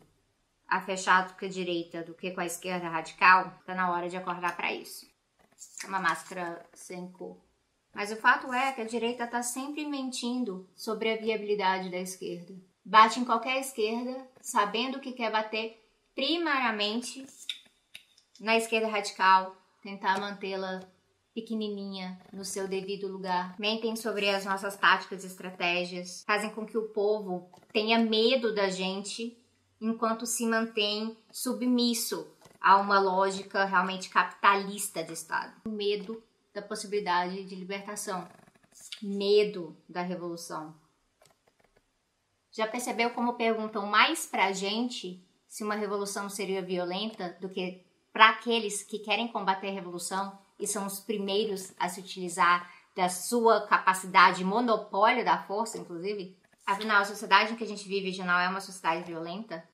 a 0.68 0.80
fechar 0.82 1.36
com 1.38 1.46
a 1.46 1.50
direita 1.50 2.04
do 2.04 2.14
que 2.14 2.32
com 2.32 2.40
a 2.40 2.46
esquerda 2.46 2.88
radical, 2.88 3.58
está 3.60 3.76
na 3.76 3.92
hora 3.92 4.08
de 4.08 4.16
acordar 4.16 4.56
para 4.56 4.74
isso. 4.74 5.06
Uma 5.86 6.00
máscara 6.00 6.66
sem 6.74 7.12
cor. 7.12 7.38
Mas 7.94 8.12
o 8.12 8.16
fato 8.16 8.54
é 8.54 8.72
que 8.72 8.82
a 8.82 8.86
direita 8.86 9.26
está 9.26 9.44
sempre 9.44 9.86
mentindo 9.86 10.70
sobre 10.76 11.12
a 11.12 11.18
viabilidade 11.18 11.90
da 11.90 11.98
esquerda. 11.98 12.54
Bate 12.86 13.20
em 13.20 13.26
qualquer 13.26 13.60
esquerda, 13.60 14.26
sabendo 14.40 15.00
que 15.00 15.12
quer 15.12 15.32
bater 15.32 15.78
primariamente 16.16 17.26
na 18.40 18.56
esquerda 18.56 18.88
radical, 18.88 19.56
tentar 19.84 20.20
mantê-la 20.20 20.82
pequenininha 21.34 22.20
no 22.32 22.44
seu 22.44 22.68
devido 22.68 23.08
lugar. 23.08 23.56
Mentem 23.60 23.96
sobre 23.96 24.30
as 24.30 24.46
nossas 24.46 24.76
táticas 24.76 25.24
e 25.24 25.28
estratégias, 25.28 26.24
fazem 26.26 26.50
com 26.50 26.66
que 26.66 26.78
o 26.78 26.90
povo 26.90 27.50
tenha 27.72 28.00
medo 28.00 28.54
da 28.54 28.70
gente 28.70 29.38
enquanto 29.80 30.26
se 30.26 30.46
mantém 30.46 31.18
submisso 31.32 32.28
a 32.60 32.78
uma 32.78 33.00
lógica 33.00 33.66
realmente 33.66 34.10
capitalista 34.10 35.04
de 35.04 35.14
Estado. 35.14 35.54
Medo 35.68 36.22
da 36.54 36.62
possibilidade 36.62 37.44
de 37.46 37.56
libertação, 37.56 38.28
medo 39.02 39.76
da 39.90 40.02
revolução. 40.02 40.76
Já 42.52 42.68
percebeu 42.68 43.12
como 43.12 43.34
perguntam 43.34 43.86
mais 43.86 44.26
pra 44.26 44.52
gente 44.52 45.26
se 45.48 45.64
uma 45.64 45.76
revolução 45.76 46.30
seria 46.30 46.62
violenta 46.62 47.36
do 47.40 47.50
que 47.50 47.84
para 48.12 48.30
aqueles 48.30 48.84
que 48.84 49.00
querem 49.00 49.28
combater 49.30 49.70
a 49.70 49.74
revolução 49.74 50.38
e 50.62 50.68
são 50.68 50.86
os 50.86 51.00
primeiros 51.00 51.74
a 51.80 51.90
se 51.90 52.00
utilizar 52.00 52.72
da 52.96 53.10
sua 53.10 53.68
capacidade 53.68 54.44
monopólio 54.44 55.26
da 55.26 55.42
força, 55.44 55.78
inclusive? 55.78 56.38
Afinal, 56.66 57.02
a 57.02 57.06
sociedade 57.06 57.54
em 57.54 57.56
que 57.56 57.64
a 57.64 57.68
gente 57.68 57.88
vive 57.88 58.18
não 58.24 58.40
é 58.40 58.48
uma 58.48 58.62
sociedade 58.62 59.04
violenta? 59.04 59.68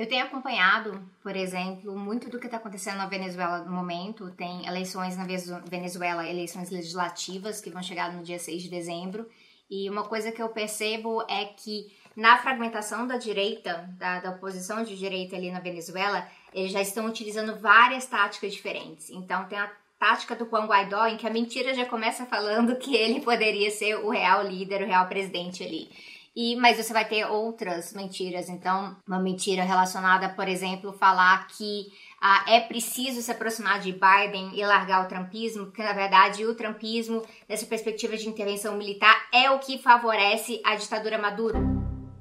Eu 0.00 0.08
tenho 0.08 0.24
acompanhado, 0.24 1.06
por 1.22 1.36
exemplo, 1.36 1.94
muito 1.94 2.30
do 2.30 2.38
que 2.38 2.46
está 2.46 2.56
acontecendo 2.56 2.96
na 2.96 3.06
Venezuela 3.06 3.64
no 3.64 3.70
momento. 3.72 4.30
Tem 4.30 4.66
eleições 4.66 5.14
na 5.14 5.26
Venezuela, 5.68 6.26
eleições 6.26 6.70
legislativas 6.70 7.60
que 7.60 7.68
vão 7.68 7.82
chegar 7.82 8.10
no 8.10 8.22
dia 8.22 8.38
6 8.38 8.62
de 8.62 8.70
dezembro. 8.70 9.28
E 9.68 9.90
uma 9.90 10.04
coisa 10.04 10.32
que 10.32 10.40
eu 10.40 10.48
percebo 10.48 11.22
é 11.28 11.44
que 11.44 11.94
na 12.16 12.38
fragmentação 12.38 13.06
da 13.06 13.16
direita, 13.16 13.88
da, 13.98 14.20
da 14.20 14.30
oposição 14.30 14.82
de 14.82 14.96
direita 14.96 15.36
ali 15.36 15.50
na 15.50 15.60
Venezuela, 15.60 16.26
eles 16.52 16.72
já 16.72 16.80
estão 16.80 17.06
utilizando 17.06 17.56
várias 17.56 18.06
táticas 18.06 18.52
diferentes. 18.52 19.10
Então 19.10 19.44
tem 19.44 19.58
a 19.58 19.70
tática 19.98 20.34
do 20.34 20.48
Juan 20.48 20.66
Guaidó, 20.66 21.06
em 21.06 21.16
que 21.16 21.26
a 21.26 21.30
mentira 21.30 21.74
já 21.74 21.84
começa 21.84 22.24
falando 22.24 22.76
que 22.76 22.96
ele 22.96 23.20
poderia 23.20 23.70
ser 23.70 23.96
o 23.96 24.08
real 24.08 24.42
líder, 24.42 24.82
o 24.82 24.86
real 24.86 25.06
presidente 25.06 25.62
ali. 25.62 25.90
E, 26.34 26.56
mas 26.56 26.76
você 26.76 26.92
vai 26.92 27.04
ter 27.04 27.26
outras 27.26 27.92
mentiras. 27.92 28.48
Então, 28.48 28.96
uma 29.06 29.18
mentira 29.18 29.62
relacionada, 29.62 30.28
por 30.28 30.48
exemplo, 30.48 30.92
falar 30.92 31.46
que 31.48 31.86
ah, 32.20 32.44
é 32.48 32.60
preciso 32.60 33.20
se 33.20 33.30
aproximar 33.30 33.80
de 33.80 33.92
Biden 33.92 34.52
e 34.54 34.64
largar 34.64 35.04
o 35.04 35.08
trumpismo, 35.08 35.66
porque 35.66 35.82
na 35.82 35.92
verdade 35.92 36.46
o 36.46 36.54
trumpismo, 36.54 37.22
nessa 37.48 37.66
perspectiva 37.66 38.16
de 38.16 38.28
intervenção 38.28 38.76
militar, 38.76 39.28
é 39.32 39.50
o 39.50 39.58
que 39.58 39.78
favorece 39.78 40.60
a 40.64 40.76
ditadura 40.76 41.18
Maduro. 41.18 41.79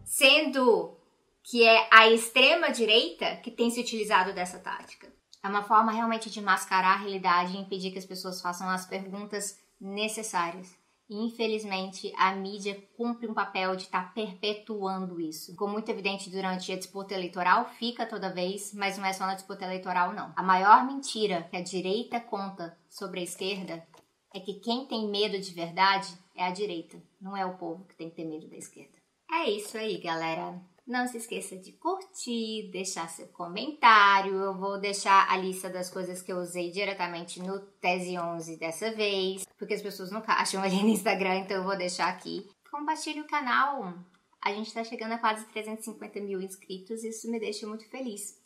Sendo 0.09 0.97
que 1.43 1.63
é 1.63 1.87
a 1.91 2.09
extrema 2.09 2.71
direita 2.71 3.35
que 3.37 3.51
tem 3.51 3.69
se 3.69 3.79
utilizado 3.79 4.33
dessa 4.33 4.57
tática. 4.57 5.07
É 5.43 5.47
uma 5.47 5.61
forma 5.61 5.91
realmente 5.91 6.31
de 6.31 6.41
mascarar 6.41 6.95
a 6.95 6.97
realidade 6.97 7.53
e 7.55 7.59
impedir 7.59 7.91
que 7.91 7.99
as 7.99 8.07
pessoas 8.07 8.41
façam 8.41 8.67
as 8.67 8.87
perguntas 8.87 9.59
necessárias. 9.79 10.75
Infelizmente, 11.07 12.11
a 12.17 12.33
mídia 12.33 12.75
cumpre 12.97 13.27
um 13.27 13.35
papel 13.35 13.75
de 13.75 13.83
estar 13.83 14.05
tá 14.05 14.11
perpetuando 14.11 15.21
isso. 15.21 15.51
Ficou 15.51 15.67
muito 15.67 15.89
evidente 15.89 16.31
durante 16.31 16.71
a 16.71 16.77
disputa 16.77 17.13
eleitoral, 17.13 17.69
fica 17.77 18.03
toda 18.03 18.33
vez, 18.33 18.73
mas 18.73 18.97
não 18.97 19.05
é 19.05 19.13
só 19.13 19.27
na 19.27 19.35
disputa 19.35 19.63
eleitoral, 19.63 20.11
não. 20.11 20.33
A 20.35 20.41
maior 20.41 20.87
mentira 20.87 21.43
que 21.51 21.55
a 21.55 21.61
direita 21.61 22.19
conta 22.19 22.75
sobre 22.89 23.19
a 23.19 23.23
esquerda 23.23 23.87
é 24.33 24.39
que 24.39 24.55
quem 24.55 24.87
tem 24.87 25.07
medo 25.07 25.39
de 25.39 25.53
verdade 25.53 26.11
é 26.35 26.45
a 26.45 26.51
direita, 26.51 26.99
não 27.21 27.37
é 27.37 27.45
o 27.45 27.57
povo 27.57 27.85
que 27.85 27.95
tem 27.95 28.09
que 28.09 28.15
ter 28.15 28.25
medo 28.25 28.47
da 28.47 28.57
esquerda. 28.57 28.98
É 29.31 29.47
isso 29.49 29.77
aí, 29.77 29.99
galera. 29.99 30.59
Não 30.87 31.05
se 31.05 31.17
esqueça 31.17 31.55
de 31.55 31.73
curtir, 31.73 32.71
deixar 32.71 33.07
seu 33.07 33.27
comentário. 33.27 34.33
Eu 34.33 34.57
vou 34.57 34.79
deixar 34.79 35.31
a 35.31 35.37
lista 35.37 35.69
das 35.69 35.87
coisas 35.87 36.23
que 36.23 36.33
eu 36.33 36.37
usei 36.37 36.71
diretamente 36.71 37.39
no 37.39 37.59
Tese 37.59 38.17
11 38.17 38.57
dessa 38.57 38.91
vez, 38.95 39.45
porque 39.55 39.75
as 39.75 39.83
pessoas 39.83 40.11
nunca 40.11 40.33
acham 40.41 40.63
ali 40.63 40.81
no 40.81 40.89
Instagram, 40.89 41.35
então 41.35 41.57
eu 41.57 41.63
vou 41.63 41.77
deixar 41.77 42.07
aqui. 42.07 42.49
Compartilhe 42.71 43.21
o 43.21 43.27
canal. 43.27 43.93
A 44.41 44.51
gente 44.51 44.65
está 44.67 44.83
chegando 44.83 45.11
a 45.11 45.19
quase 45.19 45.45
350 45.45 46.19
mil 46.21 46.41
inscritos, 46.41 47.03
isso 47.03 47.29
me 47.29 47.39
deixa 47.39 47.67
muito 47.67 47.87
feliz. 47.87 48.41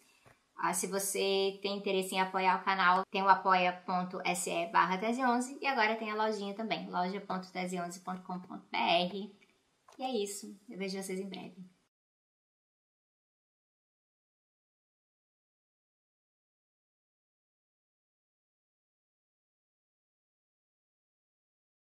Ah, 0.57 0.73
se 0.73 0.87
você 0.87 1.59
tem 1.61 1.77
interesse 1.77 2.13
em 2.13 2.19
apoiar 2.19 2.59
o 2.59 2.65
canal, 2.65 3.05
tem 3.09 3.23
o 3.23 3.29
apoia.se 3.29 4.65
barra 4.71 4.97
tese11 4.97 5.59
e 5.61 5.67
agora 5.67 5.95
tem 5.95 6.11
a 6.11 6.15
lojinha 6.15 6.53
também, 6.53 6.89
loja.tese11.com.br. 6.89 9.42
E 9.97 10.03
é 10.03 10.11
isso, 10.23 10.55
eu 10.69 10.77
vejo 10.77 11.01
vocês 11.01 11.19
em 11.19 11.29
breve. 11.29 11.72